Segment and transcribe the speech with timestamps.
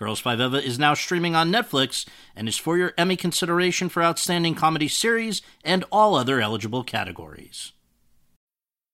[0.00, 4.02] Girls Five Eva is now streaming on Netflix and is for your Emmy consideration for
[4.02, 7.72] Outstanding Comedy Series and all other eligible categories.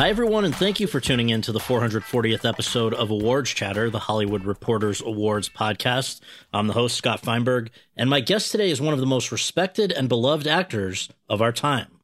[0.00, 3.90] Hi, everyone, and thank you for tuning in to the 440th episode of Awards Chatter,
[3.90, 6.20] the Hollywood Reporters Awards podcast.
[6.54, 9.92] I'm the host, Scott Feinberg, and my guest today is one of the most respected
[9.92, 12.00] and beloved actors of our time.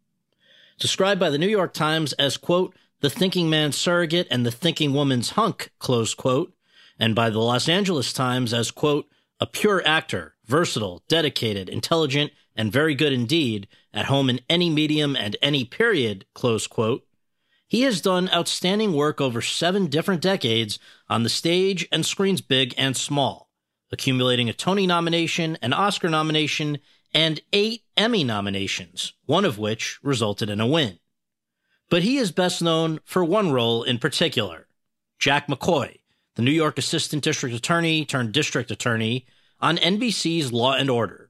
[0.79, 4.93] Described by the New York Times as, quote, the thinking man's surrogate and the thinking
[4.93, 6.53] woman's hunk, close quote,
[6.99, 9.07] and by the Los Angeles Times as, quote,
[9.41, 15.17] a pure actor, versatile, dedicated, intelligent, and very good indeed, at home in any medium
[15.17, 17.06] and any period, close quote,
[17.69, 20.79] he has done outstanding work over seven different decades
[21.09, 23.51] on the stage and screens big and small,
[23.91, 26.79] accumulating a Tony nomination, an Oscar nomination,
[27.13, 30.99] and eight Emmy nominations, one of which resulted in a win.
[31.89, 34.67] But he is best known for one role in particular
[35.19, 35.99] Jack McCoy,
[36.35, 39.27] the New York Assistant District Attorney turned District Attorney
[39.61, 41.26] on NBC's Law and Order,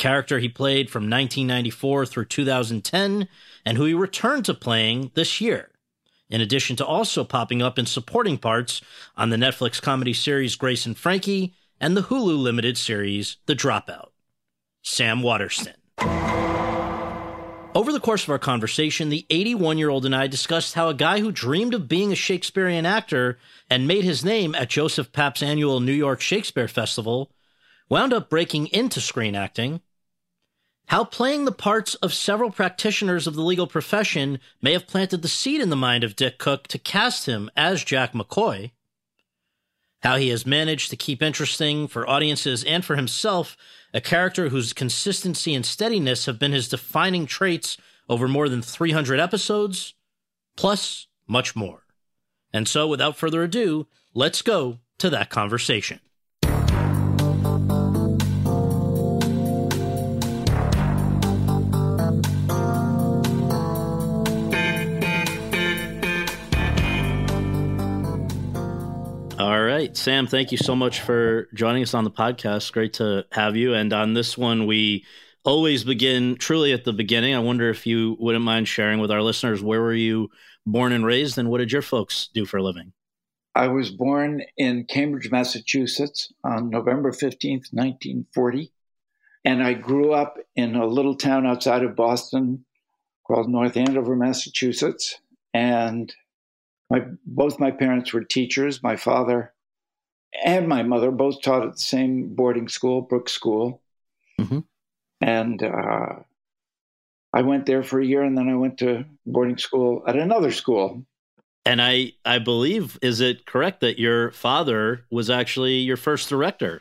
[0.00, 3.28] character he played from 1994 through 2010
[3.64, 5.70] and who he returned to playing this year
[6.30, 8.80] in addition to also popping up in supporting parts
[9.16, 14.08] on the Netflix comedy series Grace and Frankie and the Hulu limited series The Dropout.
[14.82, 15.74] Sam Waterston.
[17.72, 20.94] Over the course of our conversation, the 81 year old and I discussed how a
[20.94, 25.42] guy who dreamed of being a Shakespearean actor and made his name at Joseph Papp's
[25.42, 27.30] annual New York Shakespeare Festival
[27.88, 29.80] wound up breaking into screen acting
[30.90, 35.28] how playing the parts of several practitioners of the legal profession may have planted the
[35.28, 38.72] seed in the mind of Dick Cook to cast him as Jack McCoy,
[40.02, 43.56] how he has managed to keep interesting for audiences and for himself
[43.94, 47.76] a character whose consistency and steadiness have been his defining traits
[48.08, 49.94] over more than 300 episodes,
[50.56, 51.84] plus much more.
[52.52, 56.00] And so, without further ado, let's go to that conversation.
[69.40, 72.70] All right, Sam, thank you so much for joining us on the podcast.
[72.72, 73.72] Great to have you.
[73.72, 75.06] And on this one, we
[75.44, 77.34] always begin truly at the beginning.
[77.34, 80.28] I wonder if you wouldn't mind sharing with our listeners where were you
[80.66, 82.92] born and raised and what did your folks do for a living?
[83.54, 88.70] I was born in Cambridge, Massachusetts on November 15th, 1940.
[89.46, 92.66] And I grew up in a little town outside of Boston
[93.26, 95.18] called North Andover, Massachusetts.
[95.54, 96.14] And
[96.90, 98.82] my both my parents were teachers.
[98.82, 99.52] My father
[100.44, 103.80] and my mother both taught at the same boarding school, Brooks School,
[104.38, 104.60] mm-hmm.
[105.20, 106.16] and uh,
[107.32, 110.50] I went there for a year, and then I went to boarding school at another
[110.50, 111.04] school.
[111.64, 116.80] And I, I believe, is it correct that your father was actually your first director?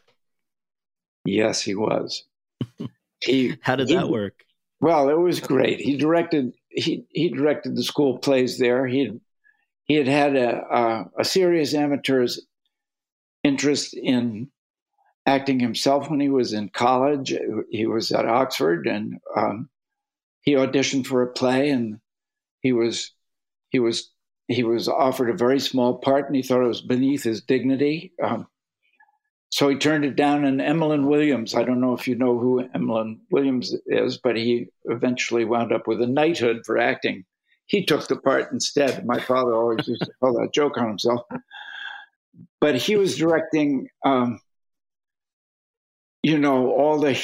[1.26, 2.24] Yes, he was.
[3.22, 4.46] He, How did he, that work?
[4.80, 5.81] Well, it was great.
[5.81, 8.88] He directed he he directed the school plays there.
[8.88, 9.20] He
[9.90, 12.40] he had had a, a, a serious amateur's
[13.44, 14.50] interest in
[15.26, 17.34] acting himself when he was in college.
[17.72, 19.68] He was at Oxford and um,
[20.41, 22.00] he auditioned for a play and
[22.62, 23.12] he was
[23.70, 24.12] he was
[24.47, 28.14] he was offered a very small part and he thought it was beneath his dignity.
[28.24, 28.47] Um,
[29.50, 30.46] so he turned it down.
[30.46, 34.68] And Emlyn Williams, I don't know if you know who Emlyn Williams is, but he
[34.85, 37.26] eventually wound up with a knighthood for acting
[37.70, 39.06] he took the part instead.
[39.06, 41.22] My father always used to tell that joke on himself.
[42.60, 44.42] But he was directing, um,
[46.24, 47.18] you know, all the.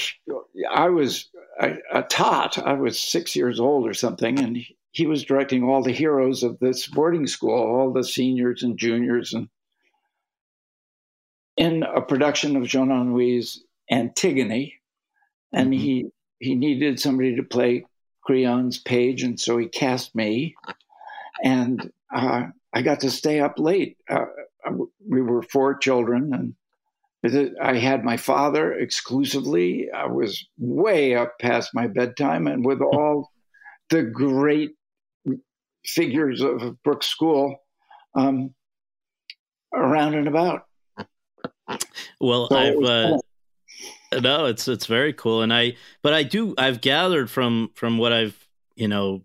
[0.71, 2.59] I was a, a, tot.
[2.59, 6.43] I was six years old or something, and he, he was directing all the heroes
[6.43, 9.49] of this boarding school, all the seniors and juniors, and
[11.57, 14.75] in a production of Jean Anouilh's Antigone,
[15.51, 15.81] and mm-hmm.
[15.81, 16.05] he
[16.37, 17.85] he needed somebody to play
[18.25, 20.55] Creon's page, and so he cast me,
[21.43, 22.43] and uh,
[22.73, 23.97] I got to stay up late.
[24.09, 24.25] Uh,
[25.07, 26.55] we were four children, and
[27.61, 29.89] I had my father exclusively.
[29.91, 33.31] I was way up past my bedtime, and with all
[33.89, 34.71] the great
[35.85, 37.55] figures of Brooks School
[38.15, 38.53] um,
[39.73, 40.65] around and about.
[42.19, 43.17] Well, so I've uh,
[44.19, 48.13] no, it's it's very cool, and I but I do I've gathered from from what
[48.13, 48.37] I've
[48.75, 49.21] you know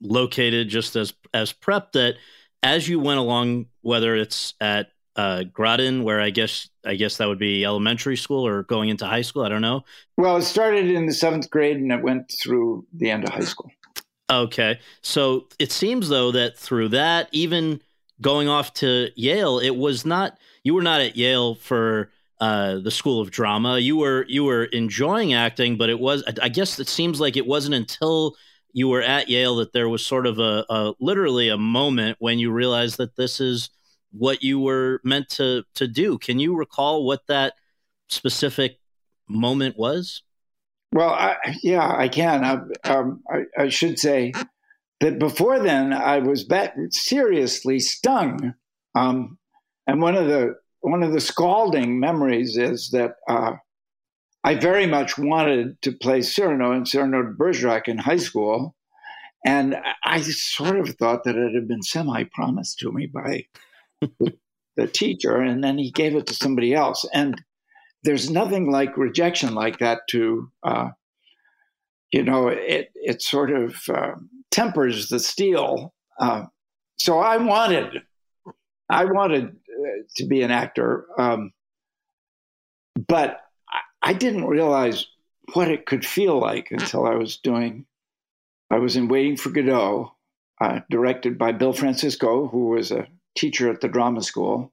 [0.00, 2.16] located just as as prep that
[2.62, 7.28] as you went along, whether it's at uh, Groton, where I guess I guess that
[7.28, 9.42] would be elementary school or going into high school.
[9.42, 9.84] I don't know.
[10.16, 13.40] Well, it started in the seventh grade and it went through the end of high
[13.40, 13.70] school.
[14.30, 17.82] Okay, so it seems though that through that, even
[18.20, 22.10] going off to Yale, it was not you were not at Yale for
[22.40, 23.78] uh, the School of Drama.
[23.78, 27.46] You were you were enjoying acting, but it was I guess it seems like it
[27.46, 28.36] wasn't until
[28.72, 32.38] you were at Yale that there was sort of a, a literally a moment when
[32.38, 33.70] you realized that this is
[34.12, 36.18] what you were meant to to do.
[36.18, 37.54] Can you recall what that
[38.08, 38.78] specific
[39.28, 40.22] moment was?
[40.92, 42.44] Well, I, yeah, I can.
[42.44, 44.32] I, um, I, I, should say
[44.98, 48.54] that before then, I was bet- seriously stung.
[48.96, 49.38] Um,
[49.86, 53.52] and one of the one of the scalding memories is that uh,
[54.42, 58.74] I very much wanted to play Cyrano and Cyrano de Bergerac in high school,
[59.44, 63.46] and I sort of thought that it had been semi promised to me by
[64.76, 67.06] the, teacher, and then he gave it to somebody else.
[67.12, 67.42] And
[68.02, 70.90] there's nothing like rejection like that to, uh,
[72.12, 74.12] you know, it it sort of uh,
[74.50, 75.92] tempers the steel.
[76.18, 76.44] Uh,
[76.98, 78.02] so I wanted,
[78.88, 79.56] I wanted
[80.16, 81.52] to be an actor, um,
[83.08, 83.40] but
[84.02, 85.06] I, didn't realize
[85.54, 87.86] what it could feel like until I was doing.
[88.70, 90.14] I was in Waiting for Godot,
[90.60, 94.70] uh, directed by Bill Francisco, who was a teacher at the drama school.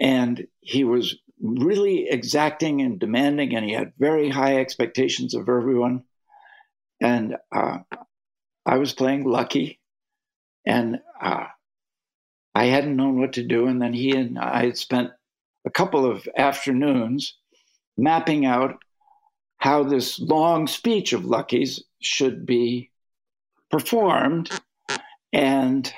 [0.00, 6.04] And he was really exacting and demanding, and he had very high expectations of everyone.
[7.00, 7.78] And uh,
[8.64, 9.80] I was playing Lucky,
[10.64, 11.46] and uh,
[12.54, 13.66] I hadn't known what to do.
[13.66, 15.10] And then he and I had spent
[15.66, 17.36] a couple of afternoons
[17.96, 18.78] mapping out
[19.58, 22.90] how this long speech of Lucky's should be
[23.70, 24.50] performed.
[25.32, 25.92] And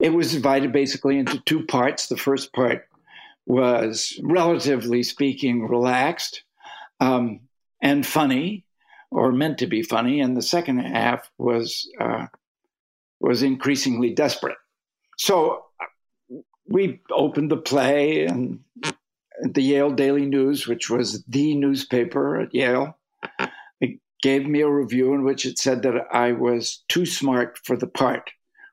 [0.00, 2.08] it was divided basically into two parts.
[2.08, 2.88] The first part
[3.46, 6.42] was, relatively speaking, relaxed
[7.00, 7.40] um,
[7.80, 8.64] and funny,
[9.10, 12.26] or meant to be funny, and the second half was uh,
[13.20, 14.56] was increasingly desperate.
[15.22, 15.64] So
[16.68, 18.60] we opened the play and
[19.42, 22.98] the Yale Daily News, which was the newspaper at Yale,
[23.80, 27.76] it gave me a review in which it said that I was too smart for
[27.76, 28.30] the part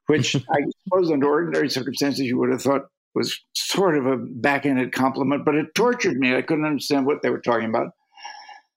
[0.10, 4.92] which I suppose under ordinary circumstances you would have thought was sort of a backhanded
[4.92, 6.36] compliment, but it tortured me.
[6.36, 7.92] I couldn't understand what they were talking about.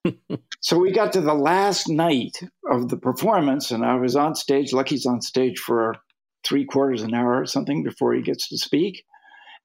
[0.61, 2.39] so we got to the last night
[2.71, 4.73] of the performance, and I was on stage.
[4.73, 5.97] Lucky's on stage for
[6.45, 9.05] three quarters an hour or something before he gets to speak,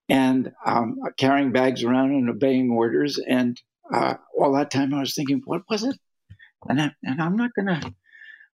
[0.09, 3.17] and um, carrying bags around and obeying orders.
[3.17, 3.59] And
[3.93, 5.97] uh, all that time, I was thinking, what was it?
[6.67, 7.93] And, I, and I'm not going to.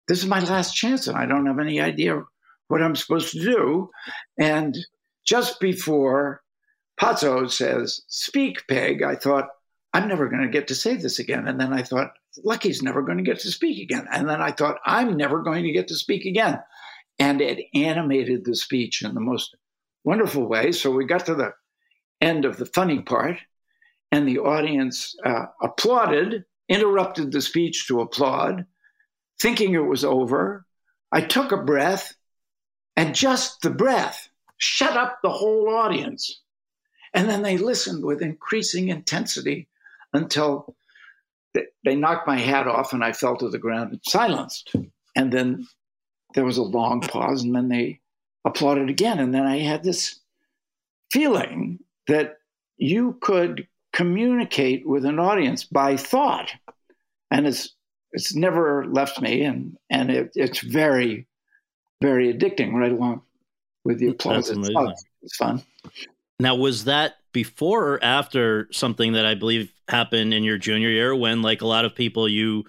[0.07, 2.21] This is my last chance, and I don't have any idea
[2.67, 3.89] what I'm supposed to do.
[4.37, 4.77] And
[5.25, 6.41] just before
[6.99, 9.49] Pozzo says, Speak, Peg, I thought,
[9.93, 11.47] I'm never going to get to say this again.
[11.47, 14.07] And then I thought, Lucky's never going to get to speak again.
[14.11, 16.59] And then I thought, I'm never going to get to speak again.
[17.19, 19.55] And it animated the speech in the most
[20.03, 20.71] wonderful way.
[20.71, 21.53] So we got to the
[22.19, 23.37] end of the funny part,
[24.11, 28.65] and the audience uh, applauded, interrupted the speech to applaud,
[29.41, 30.65] thinking it was over.
[31.11, 32.15] I took a breath
[32.95, 36.41] and just the breath shut up the whole audience.
[37.13, 39.67] And then they listened with increasing intensity
[40.13, 40.75] until
[41.83, 44.73] they knocked my hat off and I fell to the ground and silenced.
[45.15, 45.67] And then
[46.33, 47.99] there was a long pause and then they
[48.45, 49.19] applauded again.
[49.19, 50.19] And then I had this
[51.11, 52.37] feeling that
[52.77, 56.51] you could communicate with an audience by thought.
[57.31, 57.75] And it's
[58.11, 61.27] it's never left me and and it, it's very
[62.01, 63.21] very addicting right along
[63.85, 64.49] with the applause.
[65.21, 65.63] It's fun.
[66.39, 71.15] Now, was that before or after something that I believe happened in your junior year
[71.15, 72.65] when, like a lot of people, you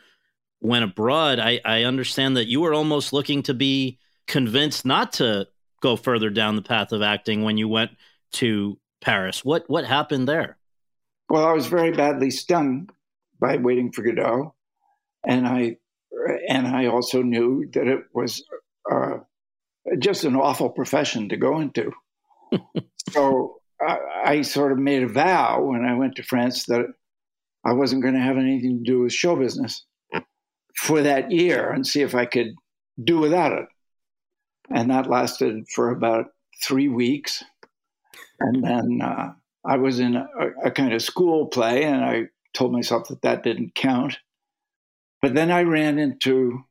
[0.65, 1.39] went abroad?
[1.39, 5.47] I, I understand that you were almost looking to be convinced not to
[5.81, 7.91] go further down the path of acting when you went
[8.33, 9.45] to Paris.
[9.45, 10.57] What what happened there?
[11.29, 12.89] Well, I was very badly stung
[13.39, 14.55] by Waiting for Godot,
[15.27, 15.77] and I
[16.49, 18.43] and I also knew that it was
[18.91, 19.19] uh,
[19.99, 21.93] just an awful profession to go into.
[23.11, 26.87] so I, I, sort of made a vow when I went to France that
[27.65, 29.85] I wasn't going to have anything to do with show business
[30.77, 32.55] for that year and see if I could
[33.03, 33.67] do without it.
[34.71, 36.27] And that lasted for about
[36.63, 37.45] three weeks.
[38.41, 39.33] And then uh,
[39.65, 40.27] I was in a,
[40.65, 44.19] a kind of school play, and I told myself that that didn't count.
[45.23, 46.65] But then I ran into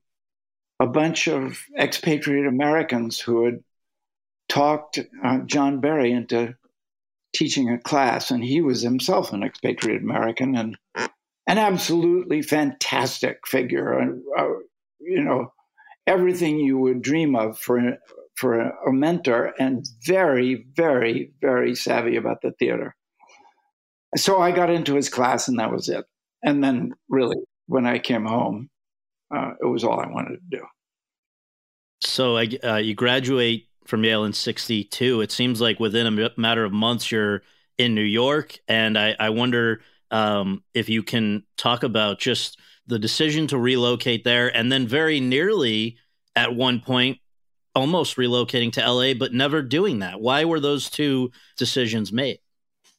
[0.79, 3.63] a bunch of expatriate Americans who had
[4.49, 6.55] talked uh, John Berry into
[7.33, 10.77] teaching a class, and he was himself an expatriate American and
[11.53, 14.01] an absolutely fantastic figure.
[14.35, 14.47] Uh,
[14.99, 15.53] you know,
[16.07, 17.79] everything you would dream of for
[18.35, 22.95] for a mentor, and very, very, very savvy about the theater.
[24.15, 26.03] So I got into his class, and that was it.
[26.41, 28.71] And then, really, when I came home,
[29.33, 30.63] uh, it was all I wanted to do.
[32.01, 35.21] So I, uh, you graduate from Yale in 62.
[35.21, 37.43] It seems like within a matter of months, you're
[37.77, 38.57] in New York.
[38.67, 39.81] And I, I wonder
[40.13, 45.19] um, if you can talk about just the decision to relocate there and then very
[45.19, 45.97] nearly
[46.35, 47.17] at one point
[47.75, 50.21] almost relocating to LA, but never doing that.
[50.21, 52.37] Why were those two decisions made?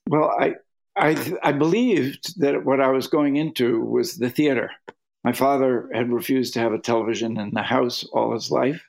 [0.08, 0.54] Well, I,
[0.96, 4.70] I, I believed that what I was going into was the theater.
[5.22, 8.82] My father had refused to have a television in the house all his life.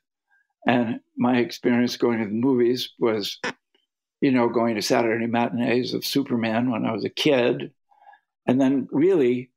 [0.67, 3.39] And my experience going to the movies was,
[4.19, 7.71] you know, going to Saturday matinees of Superman when I was a kid,
[8.45, 9.51] and then really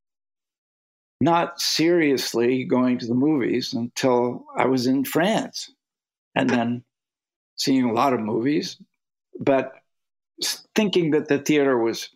[1.20, 5.72] not seriously going to the movies until I was in France,
[6.34, 6.84] and then
[7.56, 8.76] seeing a lot of movies,
[9.40, 9.72] but
[10.74, 12.08] thinking that the theater was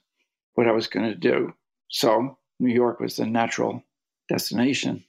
[0.54, 1.52] what I was going to do.
[1.88, 3.82] So New York was the natural
[4.28, 5.04] destination.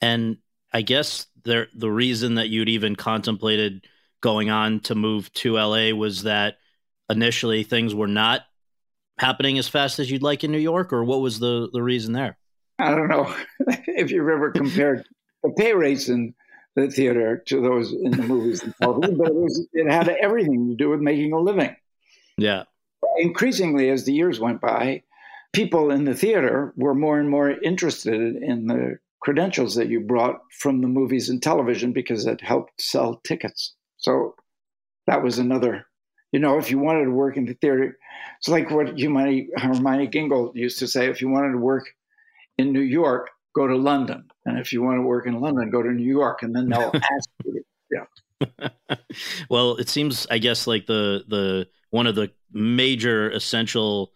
[0.00, 0.38] And
[0.72, 3.86] I guess the the reason that you'd even contemplated
[4.20, 6.58] going on to move to LA was that
[7.08, 8.42] initially things were not
[9.20, 12.12] happening as fast as you'd like in New York, or what was the the reason
[12.12, 12.36] there?
[12.78, 13.34] I don't know
[13.86, 15.06] if you've ever compared
[15.42, 16.34] the pay rates in
[16.76, 20.68] the theater to those in the movies and television, but it, was, it had everything
[20.68, 21.74] to do with making a living.
[22.38, 22.64] Yeah.
[23.18, 25.02] Increasingly, as the years went by,
[25.52, 30.40] people in the theater were more and more interested in the credentials that you brought
[30.58, 33.74] from the movies and television because it helped sell tickets.
[33.98, 34.34] So
[35.06, 35.86] that was another,
[36.32, 37.98] you know, if you wanted to work in the theater,
[38.38, 41.88] it's like what Hermione, Hermione Gingold used to say if you wanted to work
[42.58, 44.24] in New York, go to London.
[44.46, 46.42] And if you want to work in London, go to New York.
[46.42, 47.64] And then they'll ask you.
[47.90, 48.68] Yeah.
[49.50, 54.12] well, it seems, I guess, like the the one of the major essential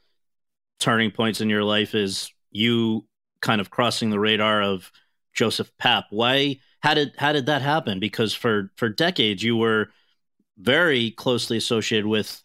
[0.79, 3.07] turning points in your life is you
[3.41, 4.91] kind of crossing the radar of
[5.35, 6.05] Joseph Papp.
[6.11, 6.61] Why?
[6.81, 7.99] How did how did that happen?
[7.99, 9.89] Because for for decades you were
[10.59, 12.43] very closely associated with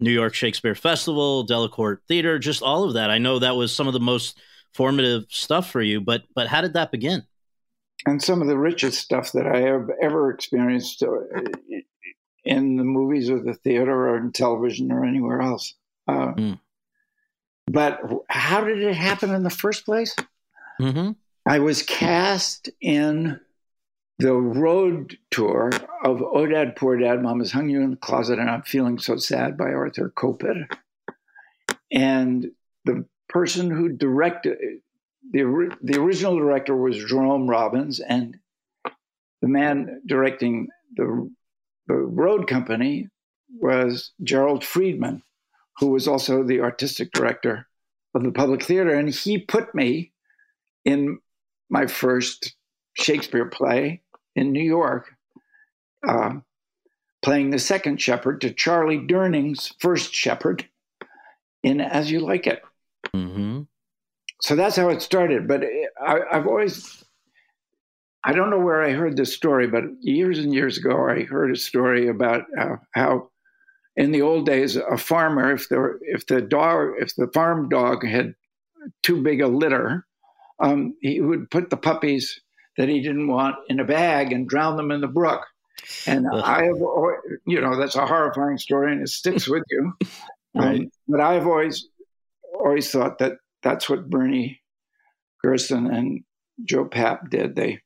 [0.00, 3.10] New York Shakespeare Festival, Delacorte Theater, just all of that.
[3.10, 4.38] I know that was some of the most
[4.72, 7.24] formative stuff for you, but but how did that begin?
[8.06, 11.20] And some of the richest stuff that I have ever experienced uh,
[12.44, 15.74] in the movies or the theater or in television or anywhere else.
[16.06, 16.60] Uh, mm.
[17.66, 20.14] But how did it happen in the first place?
[20.80, 21.12] Mm-hmm.
[21.46, 23.40] I was cast in
[24.18, 25.70] the road tour
[26.04, 29.16] of Oh Dad, Poor Dad, Mama's Hung You in the Closet, and I'm Feeling So
[29.16, 30.66] Sad by Arthur Kopit.
[31.90, 32.50] And
[32.84, 34.58] the person who directed
[35.32, 38.38] the, the original director was Jerome Robbins, and
[39.42, 41.30] the man directing the,
[41.88, 43.08] the road company
[43.58, 45.22] was Gerald Freedman,
[45.78, 47.66] who was also the artistic director
[48.14, 48.94] of the Public Theater.
[48.94, 50.12] And he put me
[50.84, 51.18] in
[51.68, 52.54] my first
[52.94, 54.02] Shakespeare play
[54.36, 55.06] in New York,
[56.06, 56.34] uh,
[57.22, 60.68] playing the second shepherd to Charlie Durning's first shepherd
[61.62, 62.62] in As You Like It.
[63.14, 63.62] Mm-hmm.
[64.42, 65.48] So that's how it started.
[65.48, 65.64] But
[66.00, 67.02] I, I've always,
[68.24, 71.50] I don't know where I heard this story, but years and years ago, I heard
[71.50, 73.30] a story about uh, how
[73.96, 78.04] in the old days, a farmer, if the if the dog, if the farm dog
[78.04, 78.34] had
[79.02, 80.04] too big a litter,
[80.58, 82.40] um, he would put the puppies
[82.76, 85.46] that he didn't want in a bag and drown them in the brook.
[86.06, 86.76] And I have,
[87.46, 89.92] you know, that's a horrifying story, and it sticks with you.
[90.54, 90.80] right.
[90.80, 91.88] Um, but I've always,
[92.58, 94.60] always thought that that's what Bernie
[95.44, 96.24] Gersten and
[96.64, 97.54] Joe Papp did.
[97.54, 97.80] They,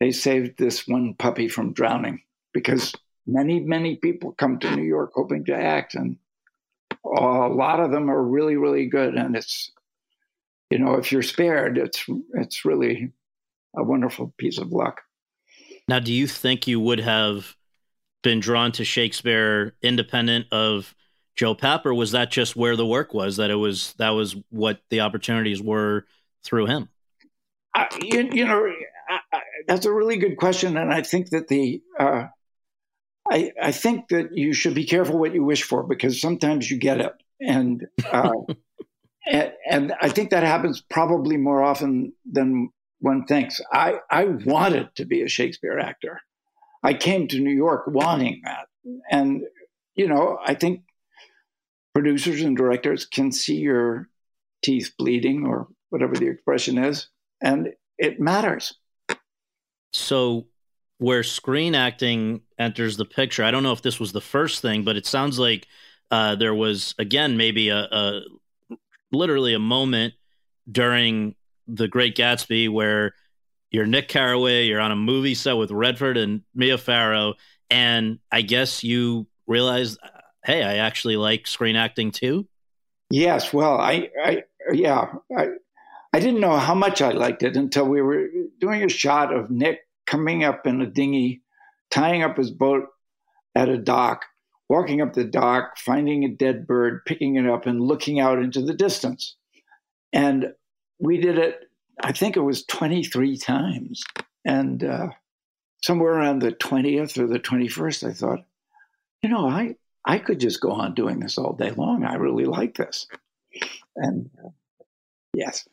[0.00, 2.92] they saved this one puppy from drowning because
[3.26, 6.16] many, many people come to New York hoping to act, and
[7.04, 9.70] a lot of them are really, really good, and it's
[10.70, 12.04] you know if you're spared, it's
[12.34, 13.12] it's really
[13.76, 15.02] a wonderful piece of luck.
[15.88, 17.54] Now, do you think you would have
[18.22, 20.94] been drawn to Shakespeare independent of
[21.36, 23.36] Joe Papp, or was that just where the work was?
[23.36, 26.06] That it was that was what the opportunities were
[26.42, 26.88] through him.
[27.74, 28.70] Uh, you, you, know,
[29.08, 32.26] I, I, that's a really good question, and I think that the uh,
[33.30, 36.78] I, I think that you should be careful what you wish for because sometimes you
[36.78, 38.30] get it, and uh,
[39.26, 42.70] and, and I think that happens probably more often than
[43.04, 43.60] one thinks.
[43.70, 46.20] I I wanted to be a Shakespeare actor.
[46.82, 48.66] I came to New York wanting that,
[49.10, 49.42] and
[49.94, 50.82] you know I think
[51.92, 54.08] producers and directors can see your
[54.62, 57.08] teeth bleeding or whatever the expression is,
[57.42, 58.74] and it matters.
[59.92, 60.46] So
[60.98, 63.44] where screen acting enters the picture.
[63.44, 65.66] I don't know if this was the first thing, but it sounds like
[66.10, 68.20] uh, there was again maybe a, a
[69.12, 70.14] literally a moment
[70.70, 71.34] during
[71.66, 73.14] the Great Gatsby where
[73.70, 77.34] you're Nick Carraway, you're on a movie set with Redford and Mia Farrow,
[77.70, 79.98] and I guess you realized,
[80.44, 82.46] hey, I actually like screen acting too.
[83.10, 85.06] Yes, well, I, I yeah,
[85.36, 85.48] I,
[86.12, 88.28] I didn't know how much I liked it until we were
[88.60, 91.42] doing a shot of Nick coming up in a dinghy,
[91.90, 92.84] tying up his boat
[93.54, 94.24] at a dock,
[94.68, 98.62] walking up the dock, finding a dead bird, picking it up, and looking out into
[98.62, 99.36] the distance.
[100.12, 100.52] And
[101.04, 101.68] we did it,
[102.02, 104.02] I think it was 23 times.
[104.44, 105.08] And uh,
[105.82, 108.44] somewhere around the 20th or the 21st, I thought,
[109.22, 112.04] you know, I, I could just go on doing this all day long.
[112.04, 113.06] I really like this.
[113.96, 114.48] And uh,
[115.34, 115.68] yes.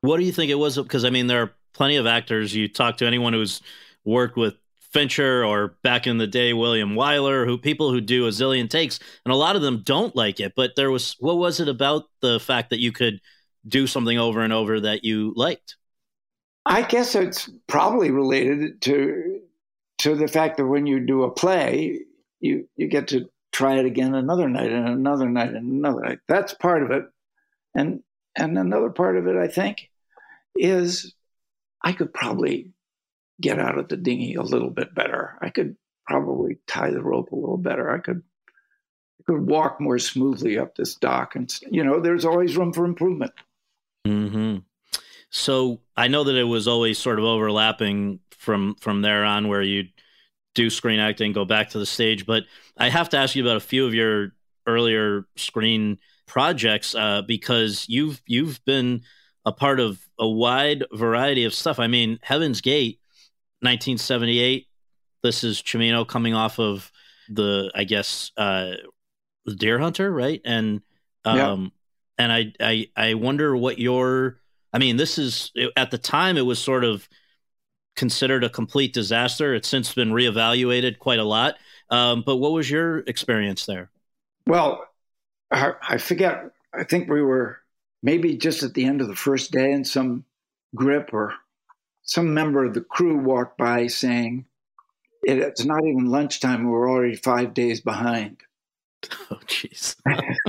[0.00, 0.76] What do you think it was?
[0.76, 2.54] Because I mean, there are plenty of actors.
[2.54, 3.60] You talk to anyone who's
[4.04, 4.54] worked with
[4.92, 9.00] Fincher or back in the day William Wyler, who people who do a zillion takes,
[9.24, 10.52] and a lot of them don't like it.
[10.54, 13.20] But there was what was it about the fact that you could
[13.66, 15.76] do something over and over that you liked?
[16.64, 19.40] I guess it's probably related to
[19.98, 22.00] to the fact that when you do a play,
[22.40, 26.18] you you get to try it again another night and another night and another night.
[26.28, 27.04] That's part of it,
[27.74, 28.02] and
[28.36, 29.90] and another part of it, I think,
[30.56, 31.14] is
[31.82, 32.70] I could probably
[33.40, 35.36] get out of the dinghy a little bit better.
[35.40, 37.90] I could probably tie the rope a little better.
[37.90, 38.22] I could
[39.20, 42.84] I could walk more smoothly up this dock, and you know, there's always room for
[42.84, 43.32] improvement.
[44.04, 44.58] Hmm.
[45.30, 49.62] So I know that it was always sort of overlapping from from there on, where
[49.62, 49.84] you
[50.54, 52.26] do screen acting, go back to the stage.
[52.26, 52.44] But
[52.76, 54.32] I have to ask you about a few of your
[54.66, 59.02] earlier screen projects uh, because you've you've been
[59.44, 61.78] a part of a wide variety of stuff.
[61.78, 63.00] I mean, Heaven's Gate,
[63.60, 64.66] 1978.
[65.22, 66.90] This is Cimino coming off of
[67.28, 68.72] the, I guess, uh,
[69.44, 70.40] the Deer Hunter, right?
[70.44, 70.82] And
[71.24, 71.68] um, yeah.
[72.18, 74.38] And I, I I wonder what your,
[74.72, 77.08] I mean, this is at the time it was sort of
[77.96, 79.54] considered a complete disaster.
[79.54, 81.56] It's since been reevaluated quite a lot.
[81.90, 83.90] Um, but what was your experience there?
[84.46, 84.86] Well,
[85.50, 86.50] I, I forget.
[86.74, 87.58] I think we were
[88.02, 90.24] maybe just at the end of the first day, and some
[90.74, 91.34] grip or
[92.02, 94.46] some member of the crew walked by saying,
[95.22, 96.64] It's not even lunchtime.
[96.64, 98.38] We're already five days behind.
[99.30, 99.96] Oh, jeez.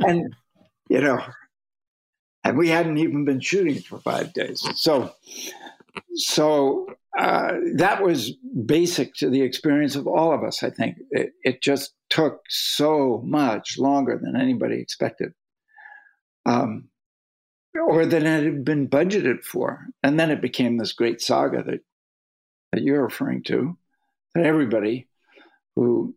[0.00, 0.34] and,
[0.88, 1.22] you know,
[2.44, 4.66] and we hadn't even been shooting for five days.
[4.76, 5.12] So,
[6.14, 6.86] so
[7.18, 8.32] uh, that was
[8.64, 10.62] basic to the experience of all of us.
[10.62, 15.34] I think it, it just took so much longer than anybody expected
[16.46, 16.88] um,
[17.74, 19.86] or than it had been budgeted for.
[20.02, 21.80] And then it became this great saga that,
[22.72, 23.76] that you're referring to,
[24.34, 25.08] that everybody
[25.76, 26.14] who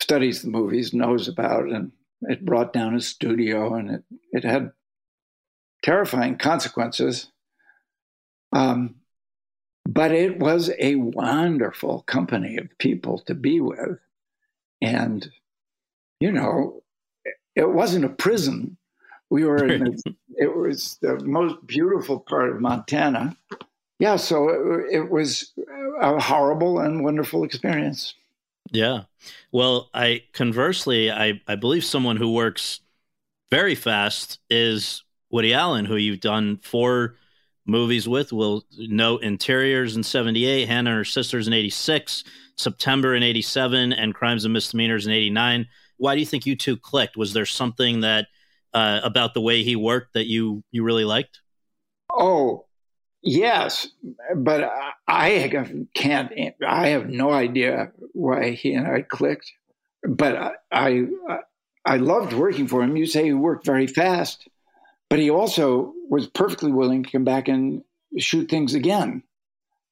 [0.00, 1.68] studies the movies knows about.
[1.68, 4.72] And it brought down a studio and it, it had
[5.82, 7.30] terrifying consequences.
[8.52, 8.96] Um,
[9.88, 13.98] but it was a wonderful company of people to be with.
[14.82, 15.30] And,
[16.20, 16.82] you know,
[17.54, 18.76] it wasn't a prison
[19.30, 23.36] we were in, the, it was the most beautiful part of Montana.
[24.00, 25.52] Yeah, so it, it was
[26.00, 28.14] a horrible and wonderful experience.
[28.70, 29.02] Yeah.
[29.52, 32.80] Well, I conversely, I, I believe someone who works
[33.50, 37.16] very fast is Woody Allen, who you've done four
[37.66, 38.32] movies with.
[38.32, 42.24] We'll note Interiors in 78, Hannah and Her Sisters in 86,
[42.56, 45.66] September in 87, and Crimes and Misdemeanors in 89.
[45.96, 47.16] Why do you think you two clicked?
[47.16, 48.26] Was there something that–
[48.72, 51.40] uh, about the way he worked that you you really liked?
[52.10, 52.66] Oh,
[53.22, 53.88] yes,
[54.36, 54.70] but
[55.08, 55.50] I
[55.94, 56.32] can't.
[56.66, 59.52] I have no idea why he and I clicked.
[60.02, 61.06] But I
[61.84, 62.96] I loved working for him.
[62.96, 64.48] You say he worked very fast,
[65.08, 67.82] but he also was perfectly willing to come back and
[68.18, 69.22] shoot things again,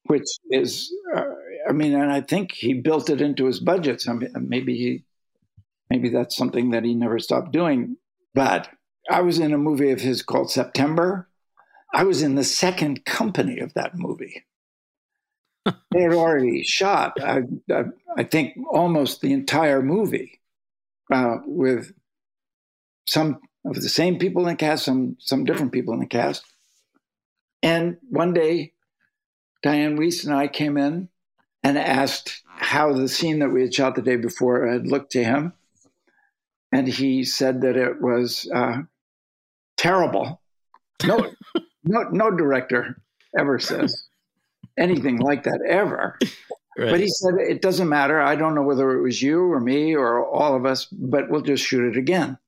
[0.05, 1.25] which is, uh,
[1.69, 4.09] I mean, and I think he built it into his budgets.
[4.09, 5.05] I mean, maybe he,
[5.91, 7.97] maybe that's something that he never stopped doing.
[8.35, 8.69] But
[9.11, 11.29] I was in a movie of his called September.
[11.93, 14.45] I was in the second company of that movie.
[15.65, 17.85] they had already shot, I, I,
[18.17, 20.41] I, think, almost the entire movie
[21.13, 21.93] uh, with
[23.07, 26.45] some of the same people in the cast, some some different people in the cast.
[27.63, 28.73] And one day,
[29.65, 31.09] Dianne Wiest and I came in
[31.63, 35.25] and asked how the scene that we had shot the day before had looked to
[35.25, 35.53] him.
[36.73, 38.83] And he said that it was uh,
[39.77, 40.41] terrible.
[41.05, 41.33] No,
[41.89, 43.01] no, no director
[43.39, 44.05] ever says
[44.79, 46.19] anything like that ever.
[46.77, 46.91] Right.
[46.91, 48.21] But he said it doesn't matter.
[48.21, 51.41] I don't know whether it was you or me or all of us, but we'll
[51.41, 52.39] just shoot it again.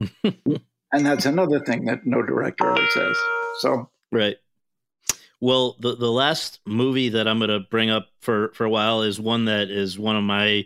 [0.24, 3.16] and that's another thing that no director ever says.
[3.58, 4.36] So right.
[5.40, 9.02] Well, the the last movie that I'm going to bring up for for a while
[9.02, 10.64] is one that is one of my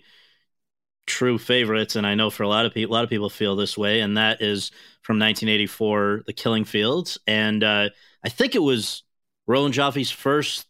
[1.08, 3.56] true favorites, and I know for a lot of people, a lot of people feel
[3.56, 4.70] this way, and that is
[5.02, 7.88] from 1984, The Killing Fields, and uh,
[8.24, 9.02] I think it was
[9.46, 10.66] Roland Joffe's first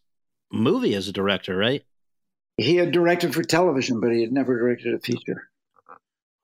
[0.51, 1.85] movie as a director, right?
[2.57, 5.51] He had directed for television, but he had never directed a feature.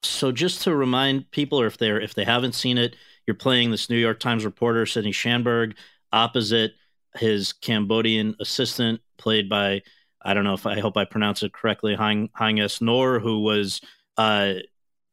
[0.02, 3.70] So, just to remind people, or if they're if they haven't seen it, you're playing
[3.70, 5.74] this New York Times reporter, Sidney Schanberg,
[6.12, 6.72] opposite
[7.16, 9.82] his Cambodian assistant, played by
[10.24, 12.78] I don't know if I hope I pronounce it correctly, Haing S.
[12.78, 13.80] Who was
[14.16, 14.54] uh,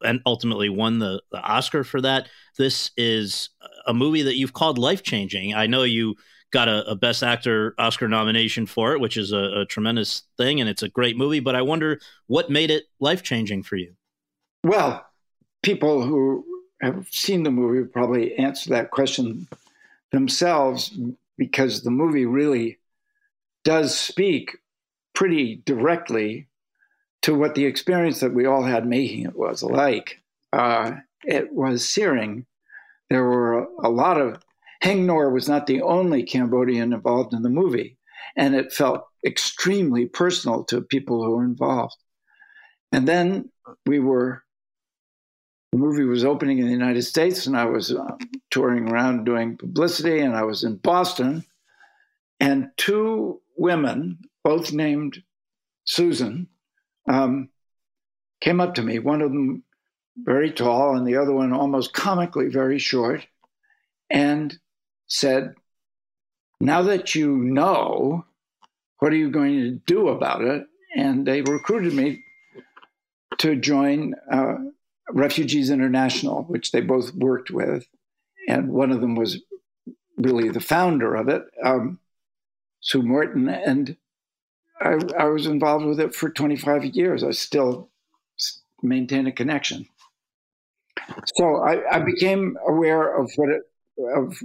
[0.03, 2.27] and ultimately won the, the Oscar for that.
[2.57, 3.49] This is
[3.85, 5.53] a movie that you've called life changing.
[5.53, 6.15] I know you
[6.51, 10.59] got a, a, Best Actor Oscar nomination for it, which is a, a, tremendous thing,
[10.59, 11.39] and it's a great movie.
[11.39, 13.93] But I wonder what made it life changing for you.
[14.63, 15.05] Well,
[15.63, 16.45] people who
[16.81, 19.47] have seen the movie probably answer that question
[20.11, 20.93] themselves
[21.37, 22.79] because the movie really
[23.63, 24.57] does speak
[25.21, 26.47] pretty directly
[27.21, 30.19] to what the experience that we all had making it was like.
[30.51, 32.43] Uh, it was searing.
[33.11, 34.41] There were a, lot of.
[34.83, 37.99] Haing Ngor was not the only Cambodian involved in the movie,
[38.35, 41.97] and it felt extremely personal to people who were involved.
[42.91, 43.51] And then
[43.85, 44.41] we were,
[45.71, 48.15] the movie was opening in the United States, and I was uh,
[48.49, 51.45] touring around doing publicity, and I was in Boston,
[52.39, 55.21] and two women, both named
[55.85, 56.47] Susan,
[57.07, 57.49] um,
[58.39, 58.99] came up to me.
[58.99, 59.63] One of them
[60.17, 63.25] very tall, and the other one almost comically very short,
[64.09, 64.57] and
[65.07, 65.55] said,
[66.59, 68.25] Now that you know,
[68.99, 70.65] what are you going to do about it?
[70.95, 72.23] And they recruited me
[73.39, 74.55] to join uh,
[75.09, 77.87] Refugees International, which they both worked with.
[78.47, 79.41] And one of them was
[80.17, 81.99] really the founder of it, um,
[82.81, 83.49] Sue Morton.
[83.49, 83.97] And
[84.81, 87.23] I, I was involved with it for 25 years.
[87.23, 87.89] I still
[88.81, 89.87] maintain a connection.
[91.35, 93.61] So I, I became aware of what it,
[94.15, 94.41] of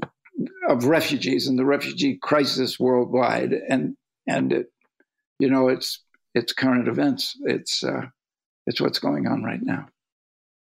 [0.69, 3.97] of refugees and the refugee crisis worldwide, and
[4.27, 4.73] and it,
[5.39, 6.03] you know, it's
[6.35, 7.37] it's current events.
[7.45, 8.07] It's uh,
[8.67, 9.89] it's what's going on right now.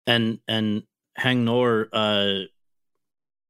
[0.07, 0.83] And and
[1.19, 2.45] Haing Ngor, uh,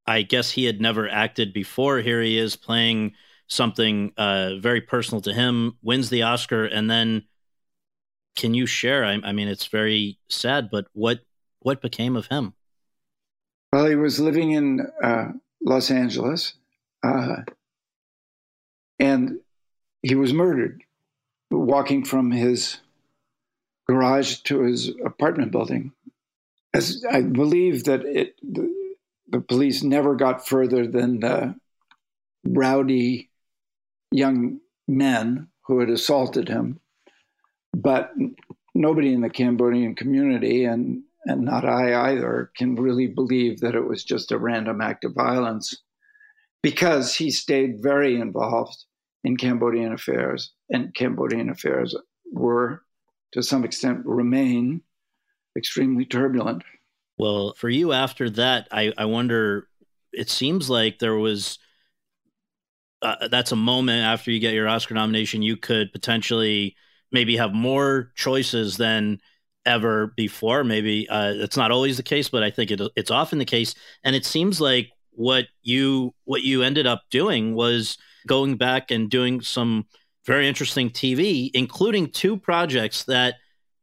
[0.06, 2.00] I guess he had never acted before.
[2.00, 3.14] Here he is playing
[3.50, 7.24] something uh, very personal to him, wins the Oscar, and then
[8.36, 9.04] can you share?
[9.04, 11.20] I, I, mean, it's very sad, but what
[11.60, 12.54] what became of him?
[13.74, 16.54] Well, he was living in uh, Los Angeles,
[17.04, 17.42] uh,
[18.98, 19.40] and
[20.02, 20.84] he was murdered
[21.52, 22.80] walking from his
[23.88, 25.92] garage to his apartment building.
[26.74, 28.96] As I believe that it, the,
[29.28, 31.56] the police never got further than the
[32.46, 33.29] rowdy
[34.12, 36.80] young men who had assaulted him,
[37.74, 38.12] but
[38.74, 43.86] nobody in the Cambodian community and and not I either can really believe that it
[43.86, 45.76] was just a random act of violence
[46.64, 48.86] because he stayed very involved
[49.26, 51.96] in Cambodian affairs and Cambodian affairs
[52.32, 52.84] were
[53.34, 54.82] to some extent remain
[55.58, 56.64] extremely turbulent.
[57.18, 59.68] Well, for you after that, I, I wonder
[60.14, 61.60] it seems like there was
[63.02, 66.76] uh, that's a moment after you get your Oscar nomination, you could potentially
[67.12, 69.20] maybe have more choices than
[69.66, 70.64] ever before.
[70.64, 73.76] Maybe uh, it's not always the case, but I think it, it's often the case.
[74.04, 79.10] And it seems like what you what you ended up doing was going back and
[79.10, 79.86] doing some
[80.26, 83.36] very interesting TV, including two projects that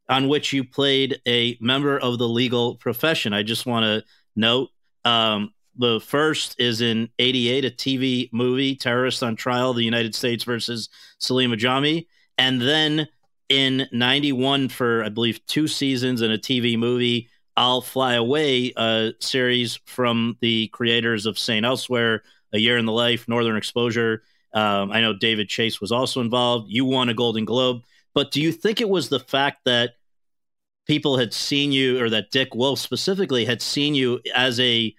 [0.08, 3.32] on which you played a member of the legal profession.
[3.32, 4.04] I just want to
[4.36, 4.68] note
[5.04, 10.44] um, the first is in 88, a TV movie, Terrorist on Trial, the United States
[10.44, 12.06] versus Salim Ajami.
[12.38, 13.08] And then
[13.48, 19.12] in 91 for, I believe, two seasons and a TV movie, I'll Fly Away, a
[19.20, 21.64] series from the creators of St.
[21.64, 24.22] Elsewhere, A Year in the Life, Northern Exposure.
[24.52, 26.66] Um, I know David Chase was also involved.
[26.70, 27.82] You won a Golden Globe.
[28.14, 29.92] But do you think it was the fact that
[30.86, 34.94] people had seen you, or that Dick Wolf specifically had seen you as a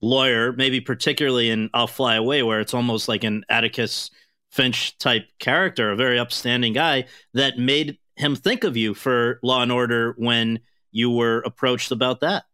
[0.00, 4.10] lawyer, maybe particularly in I'll Fly Away, where it's almost like an Atticus
[4.50, 7.04] Finch type character, a very upstanding guy,
[7.34, 12.20] that made him think of you for Law and Order when you were approached about
[12.20, 12.44] that?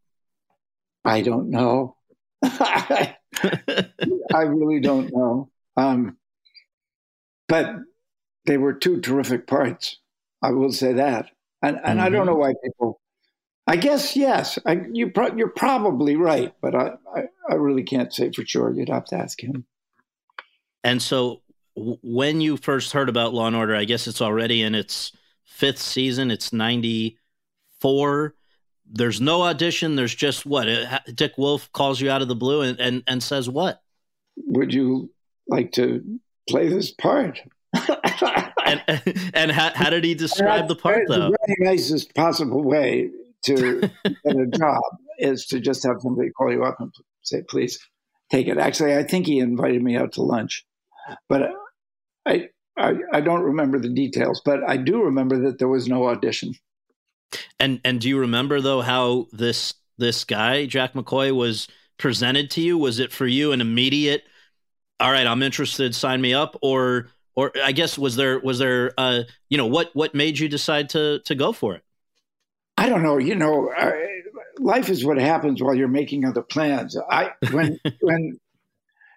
[1.05, 1.97] I don't know.
[2.43, 3.17] I
[4.33, 5.51] really don't know.
[5.77, 6.17] Um,
[7.49, 7.77] but
[8.47, 9.99] they were two terrific parts.
[10.43, 11.27] I will say that,
[11.63, 12.01] and and mm-hmm.
[12.01, 12.31] I don't mm-hmm.
[12.31, 13.01] know why people.
[13.67, 14.59] I guess yes.
[14.67, 18.73] I, you pro- you're probably right, but I, I, I really can't say for sure.
[18.73, 19.65] You'd have to ask him.
[20.83, 21.43] And so,
[21.77, 25.13] w- when you first heard about Law and Order, I guess it's already in its
[25.45, 26.31] fifth season.
[26.31, 27.19] It's ninety
[27.81, 28.35] four.
[28.85, 29.95] There's no audition.
[29.95, 33.23] There's just what uh, Dick Wolf calls you out of the blue and, and, and
[33.23, 33.81] says what?
[34.37, 35.11] Would you
[35.47, 36.03] like to
[36.49, 37.41] play this part?
[38.67, 38.83] and
[39.33, 41.31] and how, how did he describe the part though?
[41.31, 43.11] The very nicest possible way
[43.45, 44.83] to get a job
[45.19, 47.79] is to just have somebody call you up and say, "Please
[48.31, 50.65] take it." Actually, I think he invited me out to lunch,
[51.29, 51.51] but
[52.27, 56.09] I I, I don't remember the details, but I do remember that there was no
[56.09, 56.55] audition.
[57.59, 62.61] And and do you remember though how this this guy Jack McCoy was presented to
[62.61, 62.79] you?
[62.79, 64.25] Was it for you an immediate?
[65.01, 65.95] All right, I'm interested.
[65.95, 69.91] Sign me up, or or I guess was there was there uh you know what
[69.95, 71.83] what made you decide to to go for it?
[72.83, 73.17] I don't know.
[73.17, 73.93] You know, uh,
[74.59, 76.97] life is what happens while you're making other plans.
[77.09, 78.41] I when when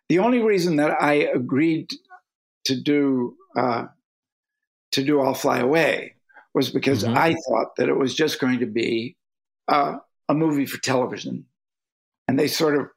[0.07, 1.91] the only reason that I agreed
[2.65, 3.85] to do uh,
[4.91, 6.13] to do I'll Fly Away
[6.53, 7.17] was because mm-hmm.
[7.17, 9.15] I thought that it was just going to be
[9.67, 9.95] uh,
[10.29, 11.45] a movie for television,
[12.27, 12.89] and they sort of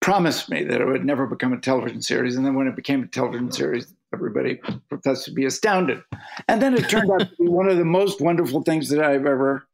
[0.00, 2.34] promised me that it would never become a television series.
[2.34, 6.02] And then when it became a television series, everybody professed to be astounded.
[6.48, 9.26] And then it turned out to be one of the most wonderful things that I've
[9.26, 9.67] ever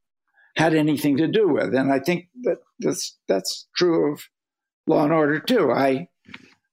[0.56, 1.74] had anything to do with.
[1.74, 4.22] And I think that that's that's true of
[4.86, 5.72] Law and Order too.
[5.72, 6.08] I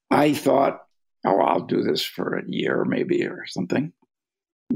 [0.09, 0.81] I thought,
[1.25, 3.93] oh, I'll do this for a year maybe or something.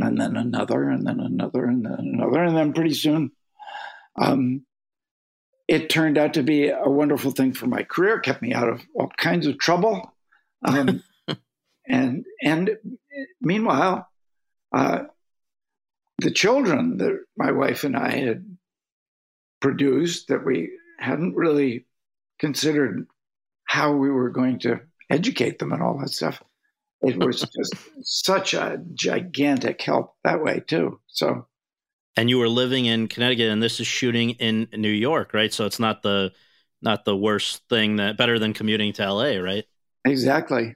[0.02, 2.44] And then another, and then another, and then another.
[2.44, 3.32] And then pretty soon,
[4.20, 4.66] um,
[5.68, 8.82] it turned out to be a wonderful thing for my career, kept me out of
[8.94, 10.14] all kinds of trouble.
[10.64, 11.02] Um,
[11.88, 12.72] and and
[13.42, 14.08] meanwhile,
[14.74, 15.04] uh,
[16.20, 18.58] the children that my wife and I had
[19.62, 21.86] produced that we hadn't really
[22.40, 23.08] considered
[23.66, 26.42] how we were going to educate them and all that stuff.
[27.02, 31.00] It was just such a gigantic help that way too.
[31.08, 31.48] So,
[32.18, 35.54] and you were living in Connecticut, and this is shooting in New York, right?
[35.54, 36.32] So it's not the
[36.82, 39.66] not the worst thing that better than commuting to LA, right?
[40.06, 40.76] Exactly.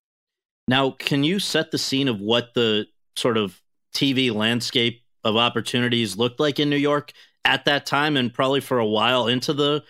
[0.67, 3.61] Now, can you set the scene of what the sort of
[3.93, 7.11] TV landscape of opportunities looked like in New York
[7.45, 9.83] at that time and probably for a while into the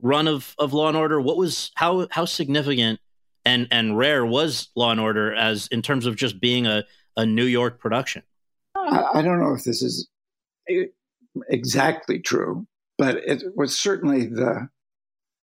[0.00, 1.20] run of, of Law and Order?
[1.20, 3.00] What was how how significant
[3.44, 6.84] and and rare was Law and Order as in terms of just being a,
[7.16, 8.22] a New York production?
[8.76, 10.08] I, I don't know if this is
[11.48, 14.68] exactly true, but it was certainly the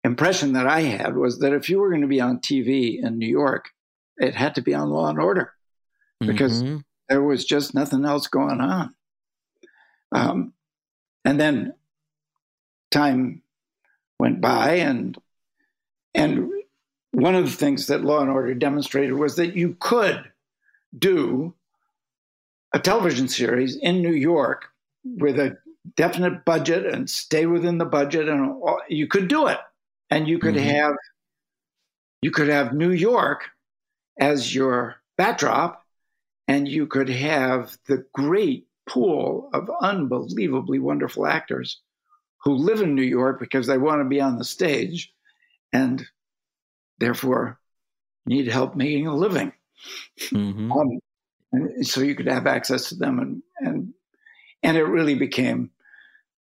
[0.04, 3.18] impression that I had was that if you were going to be on TV in
[3.18, 3.70] New York,
[4.20, 5.52] it had to be on Law and Order
[6.20, 6.78] because mm-hmm.
[7.08, 8.94] there was just nothing else going on.
[10.12, 10.52] Um,
[11.24, 11.74] and then
[12.90, 13.42] time
[14.18, 15.16] went by, and
[16.14, 16.50] and
[17.12, 20.30] one of the things that Law and Order demonstrated was that you could
[20.96, 21.54] do
[22.72, 24.66] a television series in New York
[25.04, 25.56] with a
[25.96, 29.58] definite budget and stay within the budget, and you could do it,
[30.10, 30.68] and you could mm-hmm.
[30.68, 30.94] have
[32.22, 33.44] you could have New York
[34.20, 35.82] as your backdrop,
[36.46, 41.80] and you could have the great pool of unbelievably wonderful actors
[42.44, 45.12] who live in New York because they want to be on the stage
[45.72, 46.04] and
[46.98, 47.58] therefore
[48.26, 49.52] need help making a living.
[50.20, 50.72] Mm-hmm.
[50.72, 50.98] Um,
[51.52, 53.94] and so you could have access to them and and
[54.62, 55.70] and it really became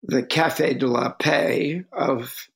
[0.04, 2.48] the cafe de la paix of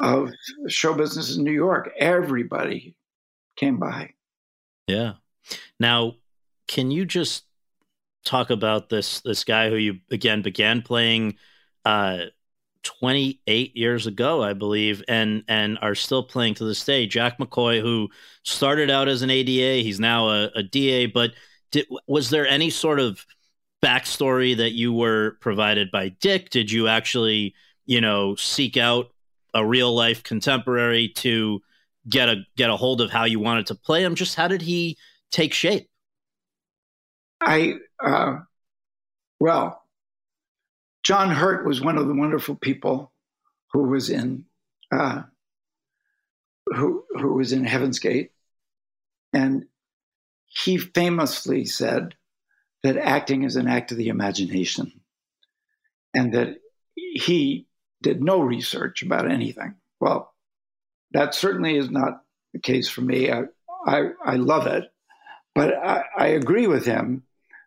[0.00, 0.30] of
[0.68, 1.90] show business in New York.
[1.98, 2.94] Everybody
[3.56, 4.10] came by.
[4.86, 5.14] Yeah.
[5.78, 6.14] Now,
[6.68, 7.44] can you just
[8.24, 11.36] talk about this this guy who you again began playing
[11.84, 12.18] uh
[12.82, 17.06] 28 years ago, I believe, and and are still playing to this day.
[17.06, 18.08] Jack McCoy, who
[18.44, 21.06] started out as an ADA, he's now a, a DA.
[21.06, 21.32] But
[21.72, 23.26] did, was there any sort of
[23.82, 26.50] backstory that you were provided by Dick?
[26.50, 27.54] Did you actually,
[27.86, 29.08] you know, seek out
[29.52, 31.60] a real life contemporary to
[32.08, 34.14] get a get a hold of how you wanted to play him?
[34.14, 34.96] Just how did he
[35.30, 35.88] take shape?
[37.40, 38.38] I uh,
[39.40, 39.82] well,
[41.02, 43.12] John Hurt was one of the wonderful people
[43.72, 44.44] who was in
[44.92, 45.22] uh,
[46.66, 48.30] who who was in Heaven's Gate,
[49.32, 49.66] and
[50.46, 52.14] he famously said
[52.82, 55.00] that acting is an act of the imagination,
[56.14, 56.56] and that
[56.94, 57.66] he
[58.02, 59.74] did no research about anything.
[60.00, 60.32] Well,
[61.16, 62.20] that certainly is not
[62.52, 63.32] the case for me.
[63.32, 63.44] I
[63.86, 64.84] I, I love it,
[65.54, 67.22] but I, I agree with him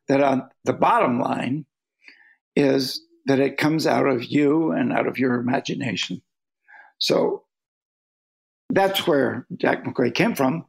[0.08, 1.66] that on the bottom line
[2.56, 6.22] is that it comes out of you and out of your imagination.
[7.00, 7.44] So
[8.70, 10.66] that's where Jack McCoy came from.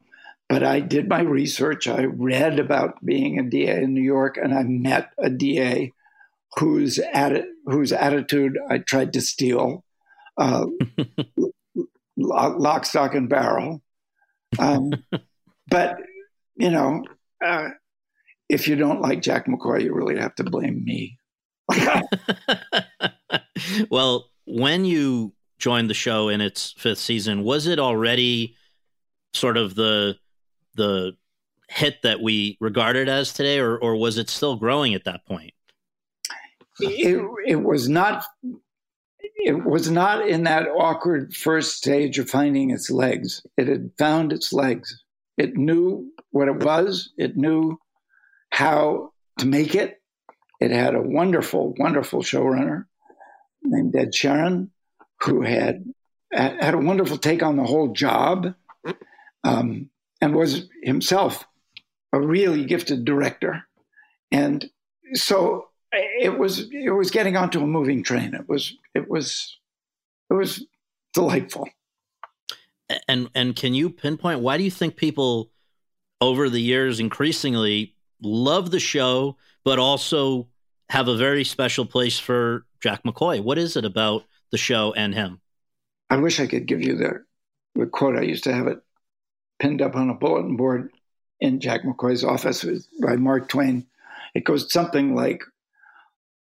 [0.49, 1.87] But I did my research.
[1.87, 5.93] I read about being a DA in New York, and I met a DA
[6.57, 9.85] whose atti- whose attitude I tried to steal,
[10.37, 10.65] uh,
[12.23, 13.81] lock, stock, and barrel.
[14.59, 14.91] Um,
[15.69, 15.97] but
[16.55, 17.03] you know,
[17.43, 17.69] uh,
[18.49, 21.17] if you don't like Jack McCoy, you really have to blame me.
[23.89, 28.55] well, when you joined the show in its fifth season, was it already
[29.33, 30.17] sort of the
[30.75, 31.13] the
[31.69, 35.25] hit that we regard it as today, or or was it still growing at that
[35.25, 35.53] point?
[36.79, 38.25] It, it was not.
[39.43, 43.45] It was not in that awkward first stage of finding its legs.
[43.57, 45.03] It had found its legs.
[45.37, 47.11] It knew what it was.
[47.17, 47.79] It knew
[48.51, 50.01] how to make it.
[50.59, 52.85] It had a wonderful, wonderful showrunner
[53.63, 54.69] named Ed Sherin,
[55.21, 55.85] who had
[56.31, 58.53] had a wonderful take on the whole job,
[59.43, 59.89] um,
[60.21, 61.45] and was himself
[62.13, 63.63] a really gifted director.
[64.31, 64.69] And
[65.13, 68.33] so it was it was getting onto a moving train.
[68.33, 69.57] It was it was
[70.29, 70.65] it was
[71.13, 71.67] delightful.
[73.07, 75.51] And and can you pinpoint why do you think people
[76.21, 80.47] over the years increasingly love the show, but also
[80.89, 83.41] have a very special place for Jack McCoy.
[83.41, 85.41] What is it about the show and him?
[86.09, 87.23] I wish I could give you the,
[87.75, 88.17] the quote.
[88.17, 88.81] I used to have it
[89.59, 90.91] pinned up on a bulletin board
[91.39, 92.65] in Jack McCoy's office
[93.01, 93.87] by Mark Twain.
[94.35, 95.43] It goes something like,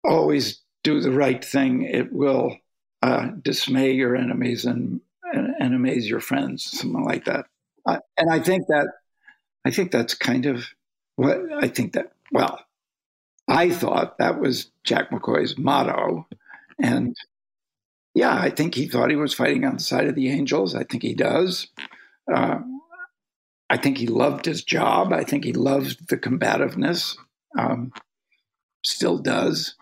[0.03, 1.83] always do the right thing.
[1.83, 2.55] It will
[3.01, 7.45] uh, dismay your enemies and, and, and, amaze your friends, something like that.
[7.85, 8.88] Uh, and I think that,
[9.65, 10.65] I think that's kind of
[11.15, 12.59] what I think that, well,
[13.47, 16.27] I thought that was Jack McCoy's motto.
[16.81, 17.15] And
[18.13, 20.75] yeah, I think he thought he was fighting on the side of the Angels.
[20.75, 21.67] I think he does.
[22.31, 22.59] Uh,
[23.69, 25.13] I think he loved his job.
[25.13, 27.17] I think he loved the combativeness,
[27.58, 27.93] um,
[28.83, 29.75] still does.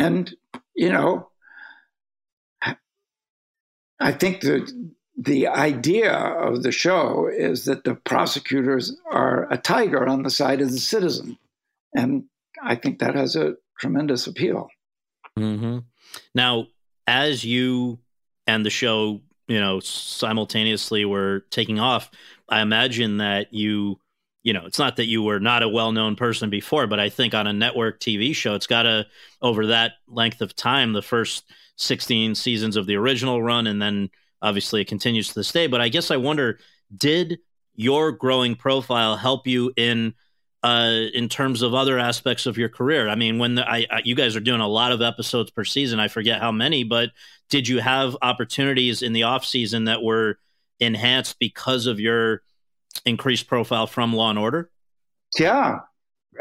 [0.00, 0.34] And,
[0.74, 1.28] you know,
[4.00, 4.72] I think that
[5.16, 10.62] the idea of the show is that the prosecutors are a tiger on the side
[10.62, 11.36] of the citizen.
[11.94, 12.24] And
[12.62, 14.68] I think that has a tremendous appeal.
[15.38, 15.80] Mm-hmm.
[16.34, 16.68] Now,
[17.06, 17.98] as you
[18.46, 22.10] and the show, you know, simultaneously were taking off,
[22.48, 24.00] I imagine that you,
[24.42, 27.08] you know, it's not that you were not a well known person before, but I
[27.08, 29.06] think on a network TV show, it's got to,
[29.42, 31.44] over that length of time, the first
[31.76, 34.10] 16 seasons of the original run, and then
[34.42, 35.66] obviously it continues to this day.
[35.66, 36.58] But I guess I wonder,
[36.96, 37.38] did
[37.74, 40.14] your growing profile help you in
[40.62, 43.08] uh, in terms of other aspects of your career?
[43.08, 45.64] I mean, when the, I, I, you guys are doing a lot of episodes per
[45.64, 47.10] season, I forget how many, but
[47.48, 50.38] did you have opportunities in the off season that were
[50.78, 52.42] enhanced because of your
[53.04, 54.70] increased profile from Law and Order?
[55.38, 55.80] Yeah,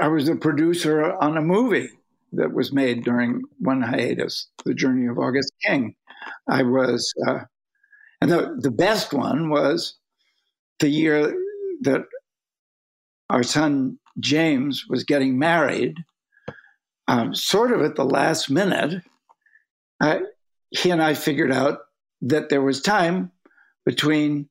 [0.01, 1.89] I was a producer on a movie
[2.33, 5.95] that was made during one hiatus, The Journey of August King.
[6.47, 7.39] I was, uh,
[8.21, 9.95] and the, the best one was
[10.79, 11.33] the year
[11.81, 12.01] that
[13.29, 15.95] our son James was getting married,
[17.07, 19.01] um, sort of at the last minute.
[20.01, 20.21] I,
[20.71, 21.79] he and I figured out
[22.21, 23.31] that there was time
[23.85, 24.49] between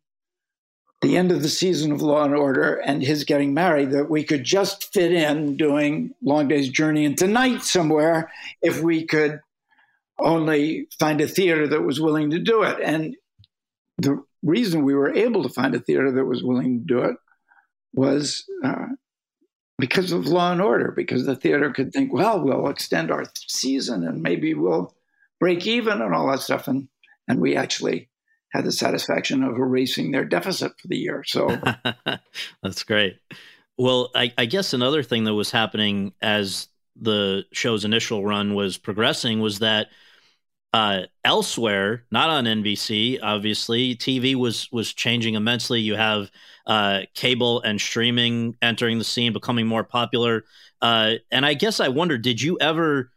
[1.01, 4.25] the end of the season of Law and Order and his getting married that we
[4.25, 8.33] could just fit in doing Long Day's Journey into Night somewhere
[8.63, 9.41] if we could
[10.19, 12.79] only find a theater that was willing to do it.
[12.83, 13.17] And
[13.99, 17.17] the reason we were able to find a theater that was willing to do it
[17.93, 18.87] was uh,
[19.79, 24.05] because of Law and Order, because the theater could think, well, we'll extend our season
[24.05, 24.95] and maybe we'll
[25.39, 26.67] break even and all that stuff.
[26.67, 26.89] And,
[27.29, 28.09] and we actually
[28.53, 31.23] had the satisfaction of erasing their deficit for the year.
[31.27, 31.49] So
[32.63, 33.19] that's great.
[33.77, 38.77] Well, I, I, guess another thing that was happening as the show's initial run was
[38.77, 39.89] progressing was that
[40.73, 45.81] uh, elsewhere, not on NBC, obviously, TV was was changing immensely.
[45.81, 46.31] You have
[46.67, 50.45] uh, cable and streaming entering the scene, becoming more popular.
[50.83, 53.11] Uh, and I guess I wonder, did you ever,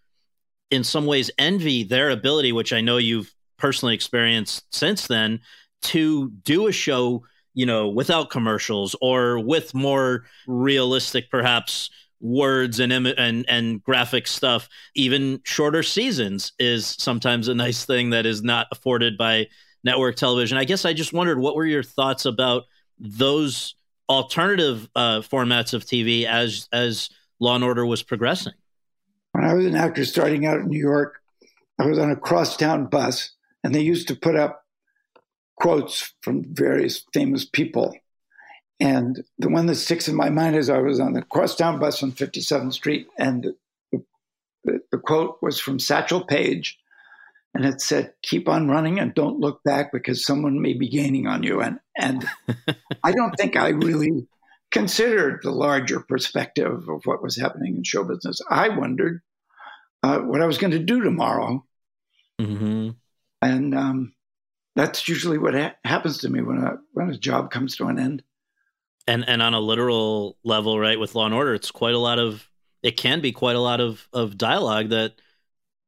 [0.69, 5.39] in some ways, envy their ability, which I know you've personally experienced since then
[5.81, 11.89] to do a show you know without commercials or with more realistic perhaps
[12.21, 14.69] words and and and graphic stuff.
[14.95, 19.47] Even shorter seasons is sometimes a nice thing that is not afforded by
[19.83, 20.57] network television.
[20.57, 22.63] I guess i just wondered what were your thoughts about
[22.99, 23.75] those
[24.07, 27.09] alternative uh, formats of tv as as
[27.39, 28.53] law and order was progressing?
[29.31, 31.21] When i was an actor starting out in new york
[31.79, 33.31] i was on a crosstown bus
[33.63, 34.65] and they used to put up
[35.61, 37.95] quotes from various famous people.
[38.79, 42.01] And the one that sticks in my mind is I was on the crosstown bus
[42.01, 43.53] on 57th Street, and
[43.91, 44.03] the,
[44.63, 46.79] the, the quote was from Satchel Paige,
[47.53, 51.27] and it said, "Keep on running and don't look back because someone may be gaining
[51.27, 52.27] on you." And and
[53.03, 54.27] I don't think I really
[54.71, 58.41] considered the larger perspective of what was happening in show business.
[58.49, 59.21] I wondered
[60.01, 61.63] uh, what I was going to do tomorrow.
[62.39, 62.91] Mm-hmm
[63.41, 64.13] and um,
[64.75, 67.99] that's usually what ha- happens to me when a when a job comes to an
[67.99, 68.23] end.
[69.07, 72.19] And and on a literal level, right, with Law and Order, it's quite a lot
[72.19, 72.47] of
[72.83, 75.13] it can be quite a lot of of dialogue that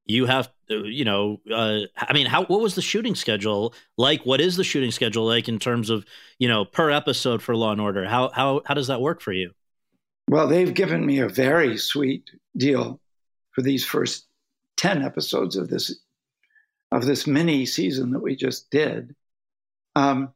[0.06, 4.26] you have you know uh, i mean how what was the shooting schedule like?
[4.26, 6.06] What is the shooting schedule like in terms of
[6.40, 8.06] you know per episode for law and order?
[8.06, 9.52] How how how does that work for you?
[10.28, 13.00] Well they've given me a very sweet deal
[13.52, 14.26] for these first
[14.78, 15.96] 10 episodes of this
[16.94, 19.16] of this mini season that we just did.
[19.96, 20.32] Um,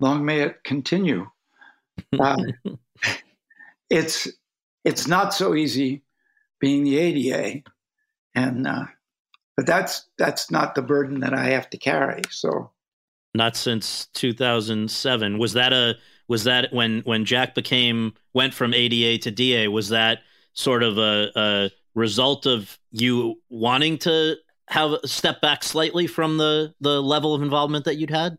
[0.00, 1.30] long may it continue.
[2.18, 2.36] Uh,
[3.90, 4.26] it's
[4.86, 6.02] it's not so easy
[6.58, 7.62] being the ADA,
[8.34, 8.86] and uh,
[9.54, 12.22] but that's that's not the burden that I have to carry.
[12.30, 12.70] So,
[13.34, 15.38] not since 2007.
[15.38, 15.96] Was that a
[16.26, 19.68] was that when when Jack became went from ADA to DA?
[19.68, 20.20] Was that
[20.54, 24.36] sort of a, a result of you wanting to
[24.70, 28.38] have step back slightly from the the level of involvement that you'd had?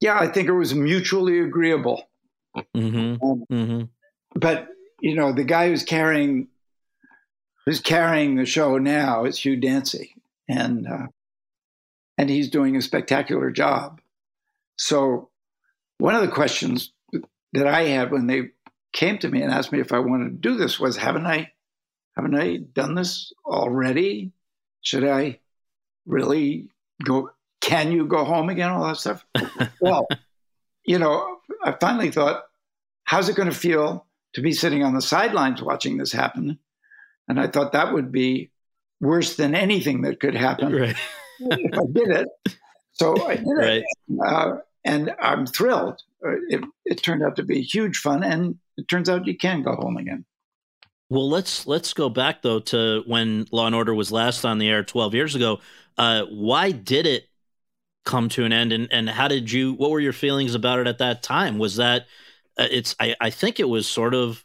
[0.00, 2.08] Yeah, I think it was mutually agreeable.
[2.76, 3.24] Mm-hmm.
[3.24, 3.82] Um, mm-hmm.
[4.34, 4.68] But
[5.00, 6.48] you know, the guy who's carrying
[7.64, 10.14] who's carrying the show now is Hugh Dancy,
[10.48, 11.06] and uh,
[12.18, 14.00] and he's doing a spectacular job.
[14.76, 15.30] So,
[15.98, 16.92] one of the questions
[17.52, 18.50] that I had when they
[18.92, 21.52] came to me and asked me if I wanted to do this was, "Haven't I,
[22.16, 24.32] haven't I done this already?"
[24.82, 25.40] Should I
[26.06, 26.68] really
[27.04, 27.30] go?
[27.60, 28.70] Can you go home again?
[28.70, 29.24] All that stuff.
[29.80, 30.06] well,
[30.86, 32.44] you know, I finally thought,
[33.04, 36.58] how's it going to feel to be sitting on the sidelines watching this happen?
[37.28, 38.50] And I thought that would be
[39.00, 40.96] worse than anything that could happen right.
[41.40, 42.28] if I did it.
[42.92, 43.82] So I did right.
[43.82, 44.18] it.
[44.24, 46.02] Uh, and I'm thrilled.
[46.24, 48.22] Uh, it, it turned out to be huge fun.
[48.22, 50.24] And it turns out you can go home again.
[51.10, 54.68] Well, let's let's go back though to when Law and Order was last on the
[54.68, 55.58] air 12 years ago.
[55.98, 57.28] Uh, why did it
[58.04, 59.74] come to an end, and and how did you?
[59.74, 61.58] What were your feelings about it at that time?
[61.58, 62.06] Was that
[62.56, 62.94] uh, it's?
[63.00, 64.44] I, I think it was sort of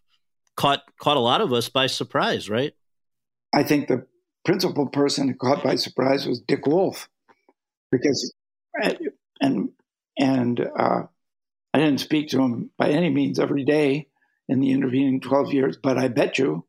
[0.58, 2.74] caught caught a lot of us by surprise, right?
[3.54, 4.08] I think the
[4.44, 7.08] principal person caught by surprise was Dick Wolf,
[7.92, 8.34] because
[9.40, 9.70] and
[10.18, 11.04] and uh,
[11.76, 14.08] I didn't speak to him by any means every day
[14.48, 15.78] in the intervening 12 years.
[15.78, 16.66] But I bet you,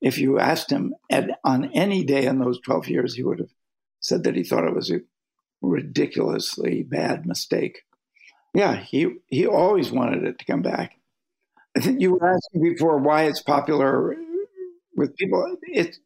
[0.00, 3.52] if you asked him at, on any day in those 12 years, he would have
[4.00, 5.00] said that he thought it was a
[5.62, 7.82] ridiculously bad mistake.
[8.54, 10.98] Yeah, he, he always wanted it to come back.
[11.76, 14.16] I think you were asking before why it's popular
[14.96, 15.56] with people.
[15.62, 15.96] It,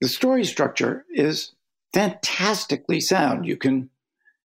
[0.00, 1.52] the story structure is
[1.92, 3.46] fantastically sound.
[3.46, 3.90] You can,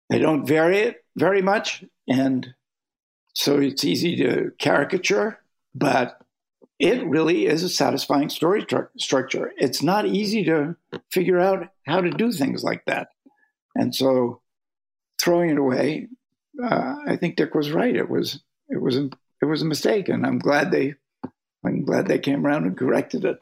[0.09, 1.85] they don't vary it very much.
[2.07, 2.53] And
[3.33, 5.39] so it's easy to caricature,
[5.77, 6.19] but
[6.79, 9.51] it really is a satisfying story tr- structure.
[9.57, 10.75] It's not easy to
[11.11, 13.09] figure out how to do things like that.
[13.75, 14.41] And so
[15.21, 16.07] throwing it away,
[16.63, 17.95] uh, I think Dick was right.
[17.95, 19.09] It was it was a,
[19.41, 20.95] it was a mistake, and I'm glad they
[21.65, 23.39] I'm glad they came around and corrected it.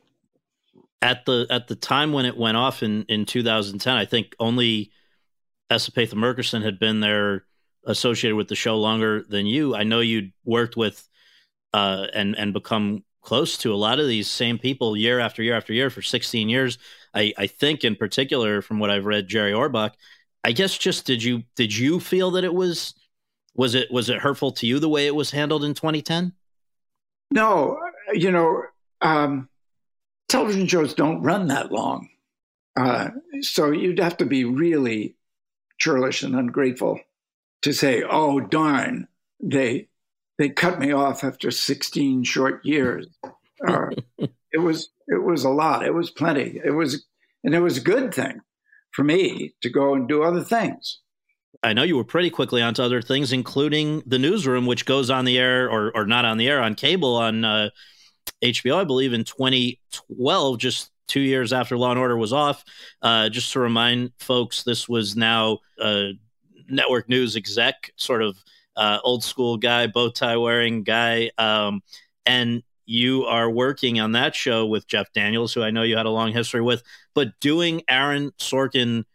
[1.02, 4.92] At the at the time when it went off in in 2010, I think only
[5.70, 5.90] S.
[5.90, 7.46] Epatha Merkerson had been there
[7.86, 9.76] associated with the show longer than you.
[9.76, 11.08] I know you'd worked with
[11.76, 15.58] uh, and and become close to a lot of these same people year after year
[15.58, 16.78] after year for 16 years.
[17.14, 19.92] I, I think in particular, from what I've read, Jerry Orbach.
[20.46, 22.94] I guess just did you did you feel that it was
[23.56, 26.32] was it was it hurtful to you the way it was handled in 2010?
[27.32, 27.78] No,
[28.14, 28.64] you know,
[29.02, 29.50] um,
[30.30, 32.08] television shows don't run that long,
[32.78, 33.10] uh,
[33.42, 35.16] so you'd have to be really
[35.78, 37.02] churlish and ungrateful
[37.64, 39.10] to say, "Oh darn,
[39.42, 39.90] they
[40.38, 43.08] they cut me off after 16 short years."
[43.66, 43.88] Uh,
[44.52, 45.86] it was it was a lot.
[45.86, 46.60] It was plenty.
[46.64, 47.06] It was
[47.46, 48.42] and it was a good thing
[48.92, 51.00] for me to go and do other things.
[51.64, 55.26] I know you were pretty quickly onto other things, including the newsroom, which goes on
[55.26, 57.70] the air or or not on the air on cable on uh,
[58.44, 62.64] HBO, I believe, in 2012, just two years after Law and Order was off.
[63.02, 66.12] Uh, just to remind folks, this was now a
[66.68, 68.38] network news exec, sort of
[68.76, 71.32] uh, old school guy, bow tie wearing guy.
[71.38, 71.82] Um,
[72.26, 76.06] and you are working on that show with Jeff Daniels, who I know you had
[76.06, 79.06] a long history with, but doing Aaron Sorkin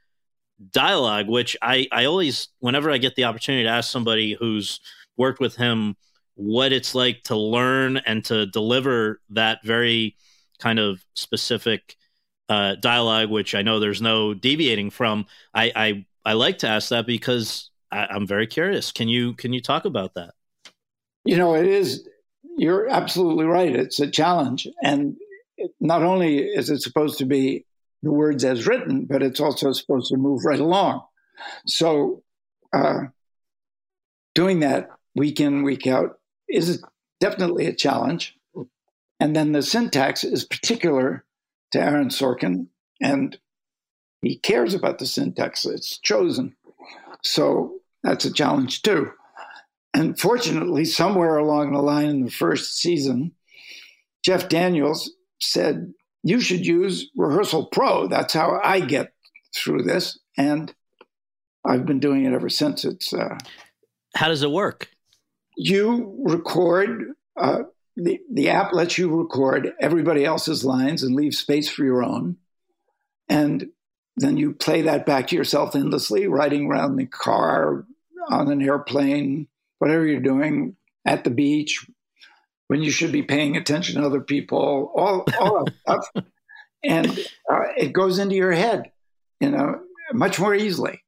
[0.73, 4.81] dialogue, which I, I always, whenever I get the opportunity to ask somebody who's
[5.17, 5.97] worked with him
[6.35, 10.17] what it's like to learn and to deliver that very
[10.59, 11.97] kind of specific
[12.49, 15.27] uh, dialogue, which I know there's no deviating from.
[15.55, 18.93] I, I, I like to ask that because I, I'm very curious.
[18.93, 20.35] Can you can you talk about that?
[21.25, 22.09] You know, it is.
[22.57, 23.75] You're absolutely right.
[23.75, 25.17] It's a challenge, and
[25.57, 27.65] it, not only is it supposed to be
[28.03, 31.03] the words as written, but it's also supposed to move right along.
[31.67, 32.23] So,
[32.73, 33.05] uh,
[34.35, 36.19] doing that week in, week out
[36.49, 36.83] is
[37.21, 38.37] definitely a challenge.
[39.21, 41.25] And then the syntax is particular
[41.73, 42.69] to Aaron Sorkin,
[43.01, 43.39] and
[44.23, 46.57] he cares about the syntax it's chosen.
[47.23, 49.11] So that's a challenge too.
[49.93, 53.33] And fortunately, somewhere along the line in the first season,
[54.23, 55.93] Jeff Daniels said,
[56.23, 58.07] you should use Rehearsal Pro.
[58.07, 59.13] That's how I get
[59.55, 60.19] through this.
[60.37, 60.73] And
[61.65, 62.85] I've been doing it ever since.
[62.85, 63.39] It's uh,
[64.15, 64.91] how does it work?
[65.57, 67.13] You record.
[67.37, 67.63] Uh,
[67.97, 72.37] the the app lets you record everybody else's lines and leave space for your own,
[73.29, 73.67] and
[74.17, 77.87] then you play that back to yourself endlessly, riding around in the car,
[78.29, 79.47] on an airplane,
[79.79, 81.87] whatever you're doing, at the beach,
[82.69, 86.25] when you should be paying attention to other people, all, all of stuff.
[86.85, 87.19] And
[87.51, 88.91] uh, it goes into your head,
[89.41, 89.81] you know,
[90.13, 91.03] much more easily.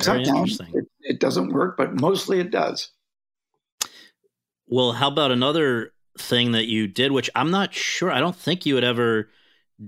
[0.00, 2.90] Very Sometimes it, it doesn't work, but mostly it does.
[4.68, 8.66] Well, how about another thing that you did, which I'm not sure, I don't think
[8.66, 9.30] you had ever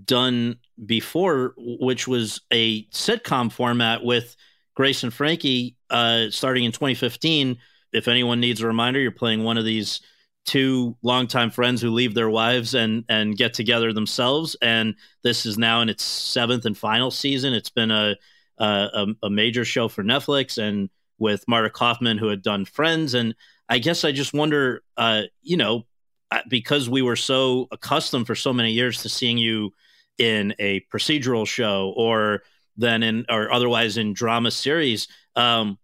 [0.05, 4.37] done before, which was a sitcom format with
[4.75, 7.59] Grace and Frankie uh, starting in 2015.
[7.93, 10.01] If anyone needs a reminder, you're playing one of these
[10.47, 14.57] two longtime friends who leave their wives and and get together themselves.
[14.63, 17.53] And this is now in its seventh and final season.
[17.53, 18.17] It's been a
[18.59, 23.15] a, a major show for Netflix and with Marta Kauffman, who had done Friends.
[23.15, 23.35] And
[23.69, 25.87] I guess I just wonder, uh, you know,
[26.49, 29.73] because we were so accustomed for so many years to seeing you
[30.19, 32.43] in a procedural show or
[32.77, 35.09] then in or otherwise in drama series.
[35.37, 35.79] Um,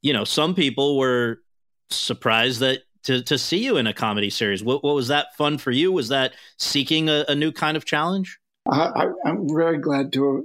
[0.00, 1.42] you know, some people were
[1.90, 4.62] surprised that to to see you in a comedy series.
[4.62, 5.92] What, what was that fun for you?
[5.92, 8.38] Was that seeking a, a new kind of challenge?
[8.70, 10.44] I, am very glad to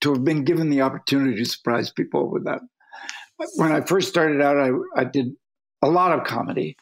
[0.00, 2.60] to have been given the opportunity to surprise people with that.
[3.56, 5.34] When I first started out, I, I did
[5.82, 6.76] a lot of comedy.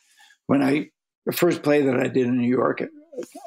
[0.47, 0.91] When I
[1.27, 2.83] the first play that I did in New York,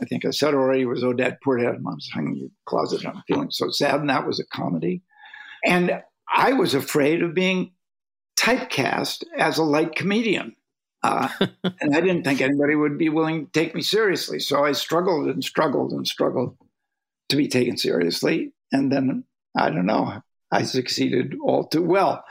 [0.01, 1.79] I think I said already was Odette Porthead.
[1.79, 3.05] Mom's hanging in the closet.
[3.05, 5.01] I'm feeling so sad, and that was a comedy.
[5.65, 6.01] And
[6.33, 7.71] I was afraid of being
[8.39, 10.55] typecast as a light comedian
[11.03, 11.27] Uh,
[11.81, 14.39] and I didn't think anybody would be willing to take me seriously.
[14.39, 16.57] So I struggled and struggled and struggled
[17.29, 18.53] to be taken seriously.
[18.71, 19.25] And then
[19.57, 20.21] I don't know,
[20.51, 22.23] I succeeded all too well.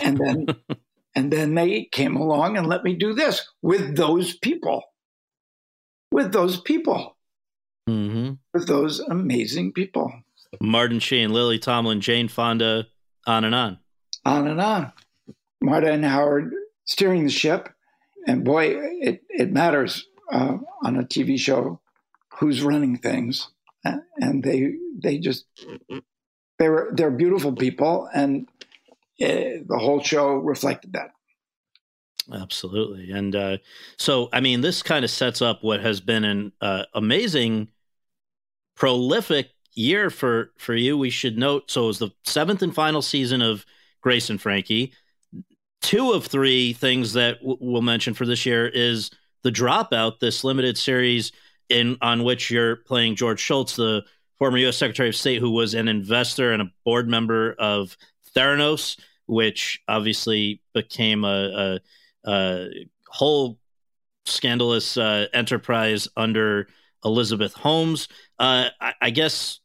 [0.00, 0.46] And then
[1.14, 4.82] and then they came along and let me do this with those people.
[6.12, 7.16] With those people.
[7.88, 8.34] Mm-hmm.
[8.54, 10.12] With those amazing people.
[10.60, 12.86] Martin Sheen, Lily Tomlin, Jane Fonda,
[13.26, 13.78] on and on.
[14.24, 14.92] On and on.
[15.60, 16.52] Marta and Howard
[16.84, 17.68] steering the ship.
[18.26, 21.80] And boy, it, it matters uh, on a TV show
[22.34, 23.48] who's running things.
[23.84, 25.46] And they they just
[26.58, 28.48] they were they're beautiful people, and
[29.20, 31.10] uh, the whole show reflected that.
[32.32, 33.58] Absolutely, and uh,
[33.96, 37.68] so I mean, this kind of sets up what has been an uh, amazing,
[38.76, 40.98] prolific year for for you.
[40.98, 41.70] We should note.
[41.70, 43.64] So it was the seventh and final season of
[44.02, 44.92] Grace and Frankie.
[45.80, 49.10] Two of three things that w- we'll mention for this year is
[49.42, 51.32] the Dropout, this limited series
[51.68, 54.04] in on which you're playing George Shultz, the
[54.38, 54.76] former U.S.
[54.76, 57.96] Secretary of State, who was an investor and a board member of
[58.38, 61.80] Theranos, which obviously became a,
[62.24, 62.68] a, a
[63.08, 63.58] whole
[64.24, 66.68] scandalous uh, enterprise under
[67.04, 68.08] Elizabeth Holmes.
[68.38, 69.60] Uh, I, I, guess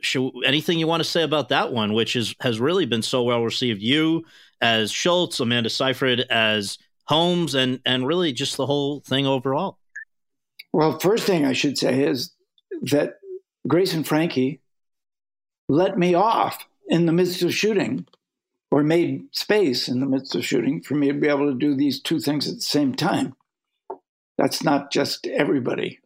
[0.00, 3.22] should, anything you want to say about that one, which is has really been so
[3.22, 3.82] well received.
[3.82, 4.24] You
[4.60, 9.78] as Shultz, Amanda Seyfried as Holmes, and and really just the whole thing overall.
[10.72, 12.32] Well, first thing I should say is
[12.90, 13.14] that
[13.66, 14.60] Grace and Frankie
[15.68, 18.06] let me off in the midst of shooting
[18.70, 21.74] or made space in the midst of shooting for me to be able to do
[21.74, 23.34] these two things at the same time.
[24.36, 26.00] That's not just everybody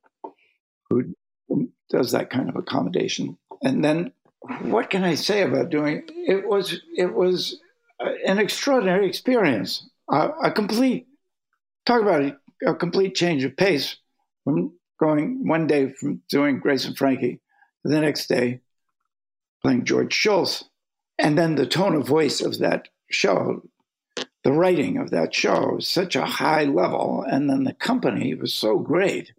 [0.89, 1.15] who
[1.91, 3.39] does that kind of accommodation.
[3.63, 4.13] And then
[4.61, 7.61] what can I say about doing it was it was
[8.27, 9.89] an extraordinary experience.
[10.11, 11.07] A, a complete
[11.87, 13.97] talk about a, a complete change of pace
[14.45, 17.41] from going one day from doing Grace and Frankie
[17.83, 18.61] to the next day
[19.63, 20.65] playing George Shultz.
[21.19, 23.63] And then the tone of voice of that show,
[24.43, 27.25] the writing of that show was such a high level.
[27.27, 29.33] And then the company was so great.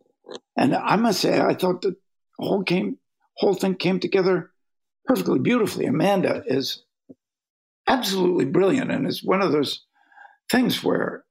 [0.57, 1.95] And I must say, I thought the
[2.39, 2.97] whole came
[3.37, 4.51] whole thing came together
[5.05, 5.85] perfectly beautifully.
[5.85, 6.83] Amanda is
[7.87, 9.81] absolutely brilliant and it's one of those
[10.49, 11.23] things where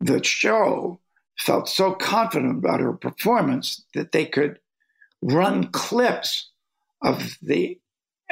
[0.00, 1.00] the show
[1.38, 4.58] felt so confident about her performance that they could
[5.22, 6.50] run clips
[7.02, 7.78] of the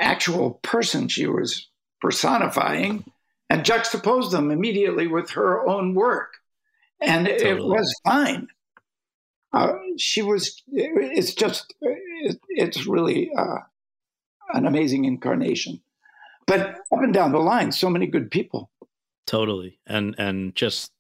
[0.01, 1.69] actual person she was
[2.01, 3.05] personifying
[3.49, 6.35] and juxtapose them immediately with her own work.
[7.01, 7.51] And totally.
[7.51, 8.49] it was fine.
[9.53, 11.75] Uh, she was, it's just,
[12.49, 13.59] it's really uh,
[14.55, 15.81] an amazing incarnation.
[16.47, 18.71] But up and down the line, so many good people.
[19.27, 19.79] Totally.
[19.87, 20.93] And, and just,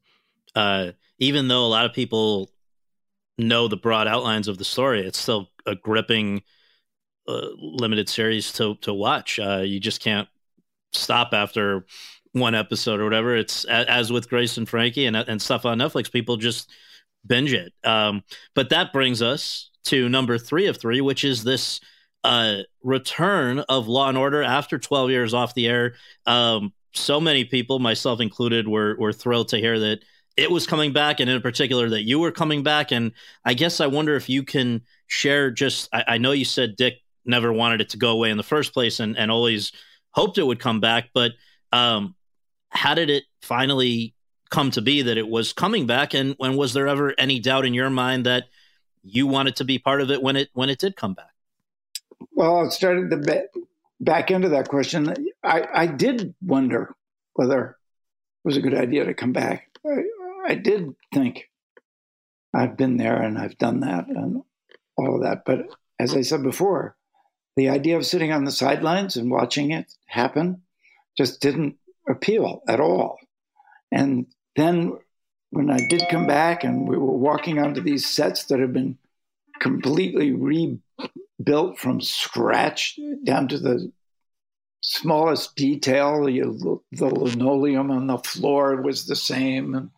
[0.54, 2.50] uh, even though a lot of people
[3.38, 6.42] know the broad outlines of the story, it's still a gripping
[7.58, 9.38] limited series to to watch.
[9.38, 10.28] Uh, you just can't
[10.92, 11.86] stop after
[12.32, 13.36] one episode or whatever.
[13.36, 16.10] It's as with Grace and Frankie and and stuff on Netflix.
[16.10, 16.70] People just
[17.26, 17.72] binge it.
[17.84, 18.22] Um,
[18.54, 21.80] but that brings us to number three of three, which is this
[22.24, 25.94] uh, return of Law and Order after 12 years off the air.
[26.26, 30.00] Um, so many people, myself included, were were thrilled to hear that
[30.36, 32.92] it was coming back, and in particular that you were coming back.
[32.92, 33.12] And
[33.44, 35.88] I guess I wonder if you can share just.
[35.92, 36.94] I, I know you said Dick
[37.24, 39.72] never wanted it to go away in the first place, and and always
[40.10, 41.10] hoped it would come back.
[41.14, 41.32] But
[41.72, 42.14] um,
[42.70, 44.14] how did it finally
[44.50, 46.14] come to be that it was coming back?
[46.14, 48.44] And when was there ever any doubt in your mind that
[49.02, 51.32] you wanted to be part of it when it when it did come back?
[52.32, 53.48] Well, it started the
[54.00, 55.14] back end of that question.
[55.42, 56.94] I, I did wonder
[57.34, 57.76] whether it
[58.44, 59.68] was a good idea to come back.
[59.86, 61.48] I, I did think
[62.52, 64.42] I've been there and I've done that and
[64.96, 65.44] all of that.
[65.44, 65.66] But
[65.98, 66.96] as I said before,
[67.56, 70.62] the idea of sitting on the sidelines and watching it happen
[71.16, 71.76] just didn't
[72.08, 73.18] appeal at all.
[73.92, 74.26] And
[74.56, 74.98] then
[75.50, 78.98] when I did come back and we were walking onto these sets that had been
[79.58, 83.92] completely rebuilt from scratch down to the
[84.80, 89.74] smallest detail, the, the linoleum on the floor was the same.
[89.74, 89.90] And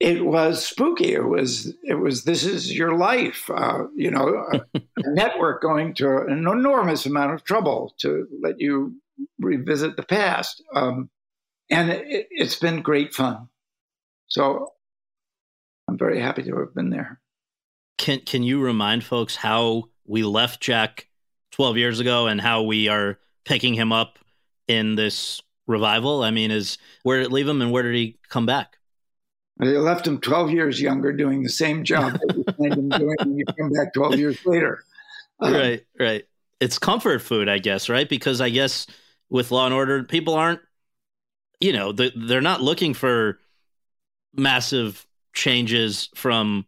[0.00, 1.14] it was spooky.
[1.14, 3.48] It was it was this is your life.
[3.52, 8.60] Uh, you know, a, a network going to an enormous amount of trouble to let
[8.60, 8.94] you
[9.38, 11.08] revisit the past, um,
[11.70, 13.48] and it, it's been great fun.
[14.26, 14.72] So
[15.88, 17.20] I'm very happy to have been there.
[17.98, 21.08] Can Can you remind folks how we left Jack
[21.52, 24.18] 12 years ago and how we are picking him up
[24.66, 26.22] in this revival?
[26.22, 28.76] I mean, is where did it leave him and where did he come back?
[29.58, 33.16] They left him 12 years younger doing the same job that you find him doing
[33.20, 34.84] when you come back 12 years later.
[35.40, 36.24] Uh, right, right.
[36.60, 38.08] It's comfort food, I guess, right?
[38.08, 38.86] Because I guess
[39.30, 40.60] with Law and Order, people aren't,
[41.60, 43.38] you know, they're not looking for
[44.34, 46.66] massive changes from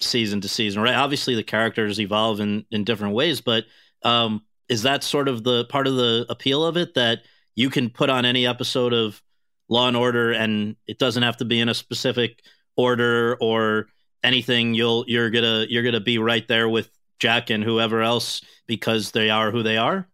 [0.00, 0.94] season to season, right?
[0.94, 3.64] Obviously, the characters evolve in in different ways, but
[4.02, 7.20] um, is that sort of the part of the appeal of it that
[7.54, 9.22] you can put on any episode of
[9.68, 12.42] Law and Order, and it doesn't have to be in a specific
[12.76, 13.86] order or
[14.22, 14.74] anything.
[14.74, 19.30] You'll you're gonna you're gonna be right there with Jack and whoever else because they
[19.30, 20.08] are who they are.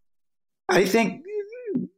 [0.68, 1.24] I think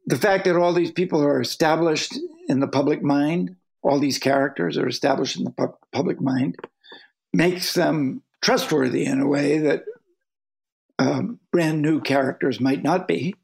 [0.05, 4.77] the fact that all these people are established in the public mind, all these characters
[4.77, 6.55] are established in the pu- public mind,
[7.33, 9.85] makes them trustworthy in a way that
[10.99, 13.35] um, brand new characters might not be.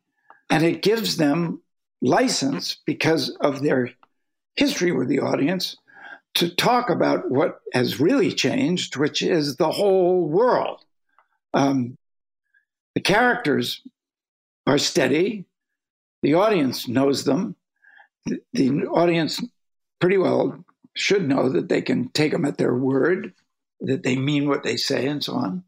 [0.49, 1.62] And it gives them
[2.01, 3.91] license because of their
[4.60, 5.78] history with the audience
[6.36, 10.84] to talk about what has really changed, which is the whole world.
[11.53, 11.97] Um,
[12.93, 13.82] the characters
[14.68, 15.45] are steady,
[16.22, 17.55] the audience knows them.
[18.26, 19.41] The, the audience
[19.99, 23.34] pretty well should know that they can take them at their word,
[23.80, 25.64] that they mean what they say, and so on.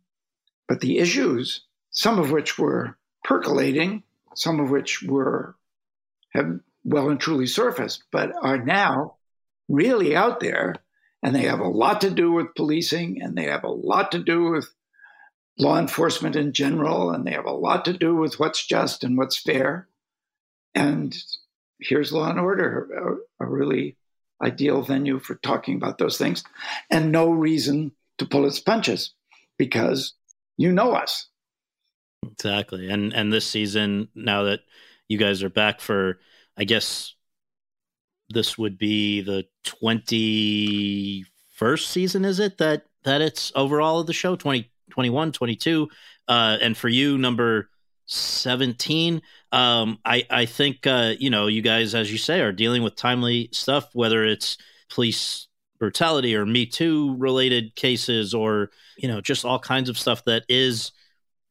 [0.67, 1.61] But the issues,
[1.91, 4.03] some of which were percolating,
[4.35, 5.55] some of which were
[6.33, 9.15] have well and truly surfaced, but are now
[9.67, 10.75] really out there.
[11.23, 14.19] And they have a lot to do with policing, and they have a lot to
[14.19, 14.67] do with
[15.59, 19.17] law enforcement in general, and they have a lot to do with what's just and
[19.17, 19.87] what's fair.
[20.73, 21.15] And
[21.79, 23.97] here's Law and Order, a, a really
[24.41, 26.43] ideal venue for talking about those things,
[26.89, 29.13] and no reason to pull its punches
[29.57, 30.13] because
[30.57, 31.27] you know us.
[32.25, 32.89] Exactly.
[32.89, 34.61] And and this season, now that
[35.07, 36.19] you guys are back for
[36.61, 37.15] I guess
[38.29, 41.25] this would be the 21st
[41.79, 42.59] season, is it?
[42.59, 45.89] That that it's overall of the show 20, 21, 22.
[46.27, 47.71] Uh, and for you, number
[48.05, 49.23] 17.
[49.51, 52.95] Um, I, I think, uh, you know, you guys, as you say, are dealing with
[52.95, 55.47] timely stuff, whether it's police
[55.79, 60.43] brutality or Me Too related cases or, you know, just all kinds of stuff that
[60.47, 60.91] is,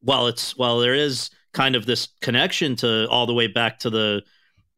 [0.02, 3.90] while it's, while there is kind of this connection to all the way back to
[3.90, 4.22] the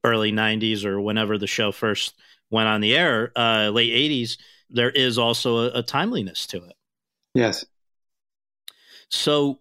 [0.05, 2.15] early 90s or whenever the show first
[2.51, 4.37] went on the air, uh, late 80s,
[4.71, 6.75] there is also a, a timeliness to it.
[7.35, 7.65] Yes.
[9.09, 9.61] So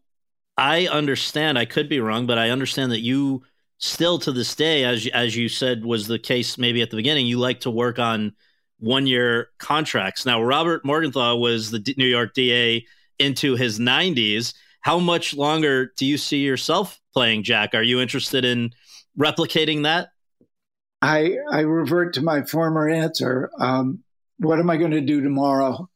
[0.58, 3.44] I understand, I could be wrong, but I understand that you
[3.78, 7.28] still to this day, as, as you said was the case maybe at the beginning,
[7.28, 8.34] you like to work on
[8.80, 10.26] one year contracts.
[10.26, 12.86] Now, Robert Morgenthau was the New York DA
[13.20, 14.54] into his 90s.
[14.82, 17.76] How much longer do you see yourself playing Jack?
[17.76, 18.72] Are you interested in
[19.18, 20.10] replicating that?
[21.02, 23.50] I I revert to my former answer.
[23.60, 24.04] Um,
[24.38, 25.90] what am I going to do tomorrow?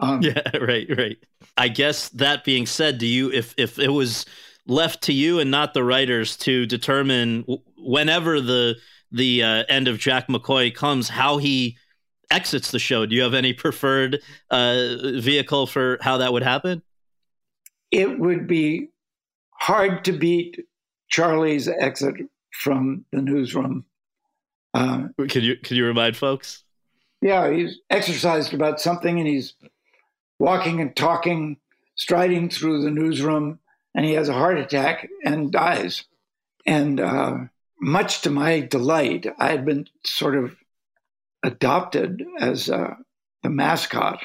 [0.00, 1.16] Um, yeah, right, right.
[1.56, 4.26] I guess that being said, do you if if it was
[4.66, 7.44] left to you and not the writers to determine
[7.76, 8.76] whenever the
[9.10, 11.76] the uh, end of Jack McCoy comes, how he
[12.30, 13.06] exits the show?
[13.06, 16.82] Do you have any preferred uh, vehicle for how that would happen?
[17.90, 18.88] It would be
[19.52, 20.60] hard to beat
[21.08, 22.14] Charlie's exit
[22.52, 23.84] from the newsroom
[24.74, 26.64] uh, can you can you remind folks?
[27.20, 29.54] Yeah, he's exercised about something, and he's
[30.38, 31.56] walking and talking,
[31.96, 33.58] striding through the newsroom,
[33.94, 36.04] and he has a heart attack and dies.
[36.64, 37.38] And uh,
[37.80, 40.54] much to my delight, I had been sort of
[41.42, 42.94] adopted as uh,
[43.42, 44.20] the mascot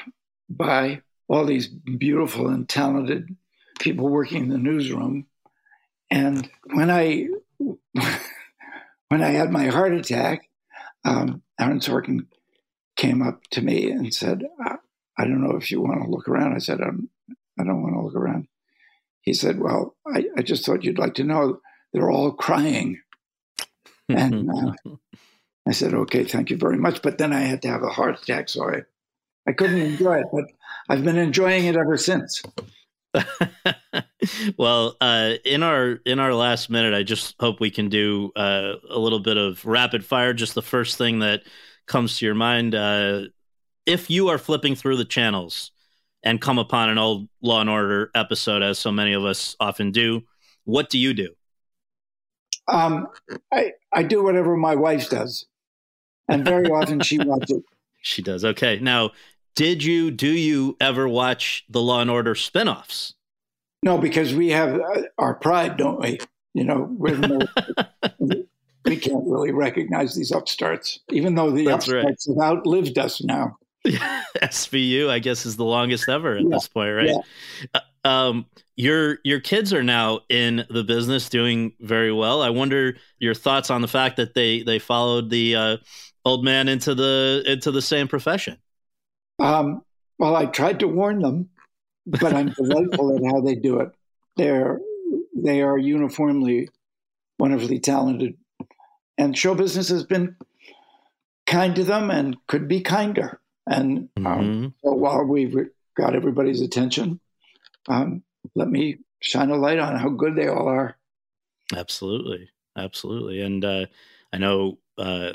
[0.48, 3.34] by all these beautiful and talented
[3.80, 5.26] people working in the newsroom.
[6.10, 7.28] And when I
[9.14, 10.50] when I had my heart attack,
[11.04, 12.26] um, Aaron Sorkin
[12.96, 14.42] came up to me and said,
[15.16, 16.52] I don't know if you want to look around.
[16.52, 17.08] I said, I'm,
[17.56, 18.48] I don't want to look around.
[19.20, 21.60] He said, Well, I, I just thought you'd like to know
[21.92, 23.00] they're all crying.
[24.08, 24.72] And uh,
[25.66, 27.00] I said, Okay, thank you very much.
[27.00, 28.82] But then I had to have a heart attack, so I,
[29.46, 30.26] I couldn't enjoy it.
[30.32, 30.46] But
[30.88, 32.42] I've been enjoying it ever since.
[34.58, 38.74] well, uh, in our in our last minute, I just hope we can do uh,
[38.88, 40.32] a little bit of rapid fire.
[40.32, 41.42] Just the first thing that
[41.86, 42.74] comes to your mind.
[42.74, 43.24] Uh,
[43.86, 45.70] if you are flipping through the channels
[46.22, 49.90] and come upon an old Law and Order episode, as so many of us often
[49.90, 50.22] do,
[50.64, 51.34] what do you do?
[52.68, 53.08] Um,
[53.52, 55.46] I I do whatever my wife does,
[56.28, 57.62] and very often she watches.
[58.00, 58.44] She does.
[58.44, 58.78] Okay.
[58.80, 59.12] Now,
[59.54, 63.14] did you do you ever watch the Law and Order spinoffs?
[63.84, 66.18] No, because we have uh, our pride, don't we?
[66.54, 67.46] You know, no,
[68.84, 72.36] we can't really recognize these upstarts, even though the That's upstarts right.
[72.42, 73.58] have outlived us now.
[73.86, 76.48] SVU, I guess, is the longest ever at Yeah.
[76.50, 77.16] this point, right?
[77.74, 82.42] Uh, Um, your your kids are now in the business, doing very well.
[82.42, 85.76] I wonder your thoughts on the fact that they they followed the uh,
[86.24, 88.58] old man into the into the same profession.
[89.38, 89.82] Um,
[90.18, 91.48] well, I tried to warn them,
[92.06, 93.90] but I'm delightful at how they do it.
[94.36, 94.80] They're
[95.36, 96.68] they are uniformly
[97.38, 98.36] wonderfully talented,
[99.18, 100.36] and show business has been
[101.46, 103.40] kind to them and could be kinder.
[103.66, 104.72] And um, Mhm.
[104.82, 105.56] so while we've
[105.96, 107.20] got everybody's attention,
[107.88, 108.22] um,
[108.54, 110.96] let me shine a light on how good they all are.
[111.74, 113.86] Absolutely, absolutely, and uh,
[114.32, 115.32] I know uh,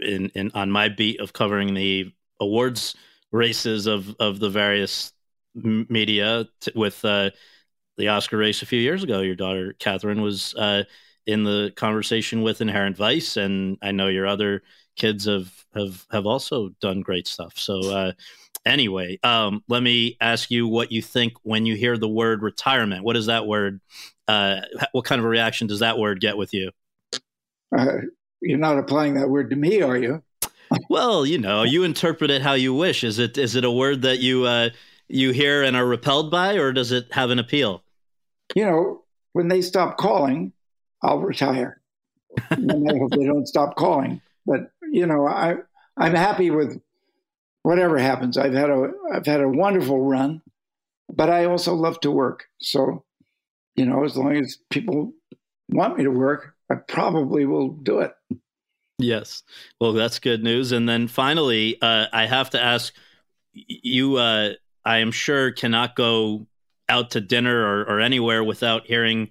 [0.00, 2.94] in in on my beat of covering the awards
[3.30, 5.12] races of of the various
[5.54, 7.30] media t- with uh,
[7.96, 9.20] the Oscar race a few years ago.
[9.20, 10.84] Your daughter Katherine was uh,
[11.26, 14.62] in the conversation with Inherent Vice, and I know your other
[14.96, 17.58] kids have have have also done great stuff.
[17.58, 17.80] So.
[17.80, 18.12] Uh,
[18.64, 23.02] Anyway, um, let me ask you what you think when you hear the word retirement.
[23.02, 23.80] What is that word?
[24.28, 24.60] Uh,
[24.92, 26.70] what kind of a reaction does that word get with you?
[27.76, 27.98] Uh,
[28.40, 30.22] you're not applying that word to me, are you?
[30.88, 33.02] Well, you know, you interpret it how you wish.
[33.02, 34.70] Is it is it a word that you uh,
[35.08, 37.82] you hear and are repelled by, or does it have an appeal?
[38.54, 40.52] You know, when they stop calling,
[41.02, 41.80] I'll retire.
[42.50, 44.20] and I hope they don't stop calling.
[44.46, 45.56] But you know, I
[45.96, 46.80] I'm happy with
[47.62, 48.38] whatever happens.
[48.38, 50.42] I've had a I've had a wonderful run,
[51.12, 52.46] but I also love to work.
[52.60, 53.04] So,
[53.74, 55.12] you know, as long as people
[55.68, 58.12] want me to work, I probably will do it.
[58.98, 59.42] Yes.
[59.80, 60.72] Well, that's good news.
[60.72, 62.94] And then finally, uh, I have to ask
[63.52, 64.16] you.
[64.16, 64.52] Uh,
[64.84, 66.46] I am sure cannot go
[66.88, 69.30] out to dinner or, or anywhere without hearing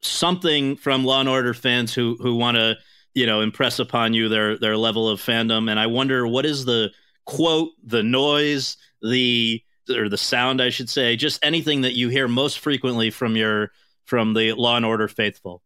[0.00, 2.76] something from Law and Order fans who who want to
[3.14, 5.70] you know impress upon you their their level of fandom.
[5.70, 6.90] And I wonder what is the
[7.24, 12.28] quote, the noise, the or the sound, I should say, just anything that you hear
[12.28, 13.72] most frequently from your
[14.04, 15.62] from the Law and Order faithful.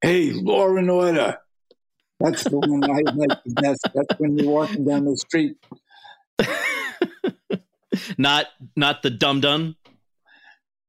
[0.00, 1.38] Hey, law and order.
[2.18, 3.88] That's the one I like the best.
[3.94, 5.56] That's when you're walking down the street.
[8.18, 9.76] not not the dum dum.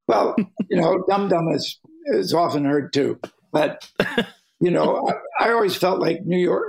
[0.07, 0.35] Well,
[0.69, 3.19] you know, dum dum is is often heard too,
[3.51, 3.89] but
[4.59, 6.65] you know, I, I always felt like New York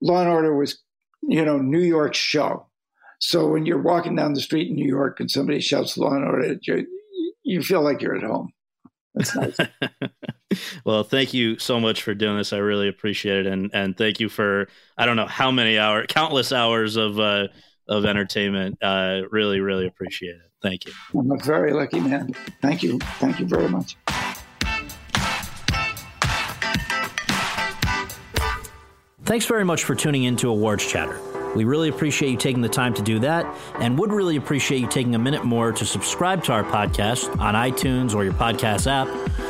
[0.00, 0.78] Law and Order was,
[1.22, 2.66] you know, New York's show.
[3.20, 6.24] So when you're walking down the street in New York and somebody shouts Law and
[6.24, 6.86] Order, at you
[7.42, 8.52] you feel like you're at home.
[9.14, 9.56] That's nice.
[10.84, 12.52] well, thank you so much for doing this.
[12.52, 16.06] I really appreciate it, and and thank you for I don't know how many hours,
[16.08, 17.48] countless hours of uh,
[17.88, 18.78] of entertainment.
[18.82, 20.50] Uh, really, really appreciate it.
[20.62, 20.92] Thank you.
[21.14, 22.34] I'm a very lucky man.
[22.60, 22.98] Thank you.
[23.18, 23.96] Thank you very much.
[29.24, 31.20] Thanks very much for tuning in to Awards Chatter.
[31.56, 33.46] We really appreciate you taking the time to do that
[33.80, 37.54] and would really appreciate you taking a minute more to subscribe to our podcast on
[37.54, 39.08] iTunes or your podcast app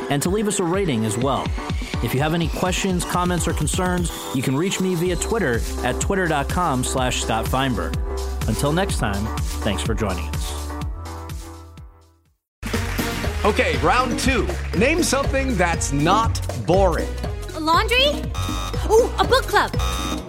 [0.09, 1.45] and to leave us a rating as well.
[2.03, 5.99] If you have any questions, comments, or concerns, you can reach me via Twitter at
[5.99, 7.97] twitter.com slash Scott Feinberg.
[8.47, 9.25] Until next time,
[9.61, 10.59] thanks for joining us.
[13.45, 14.47] Okay, round two.
[14.77, 17.09] Name something that's not boring.
[17.55, 18.07] A laundry?
[18.89, 20.28] Ooh, a book club.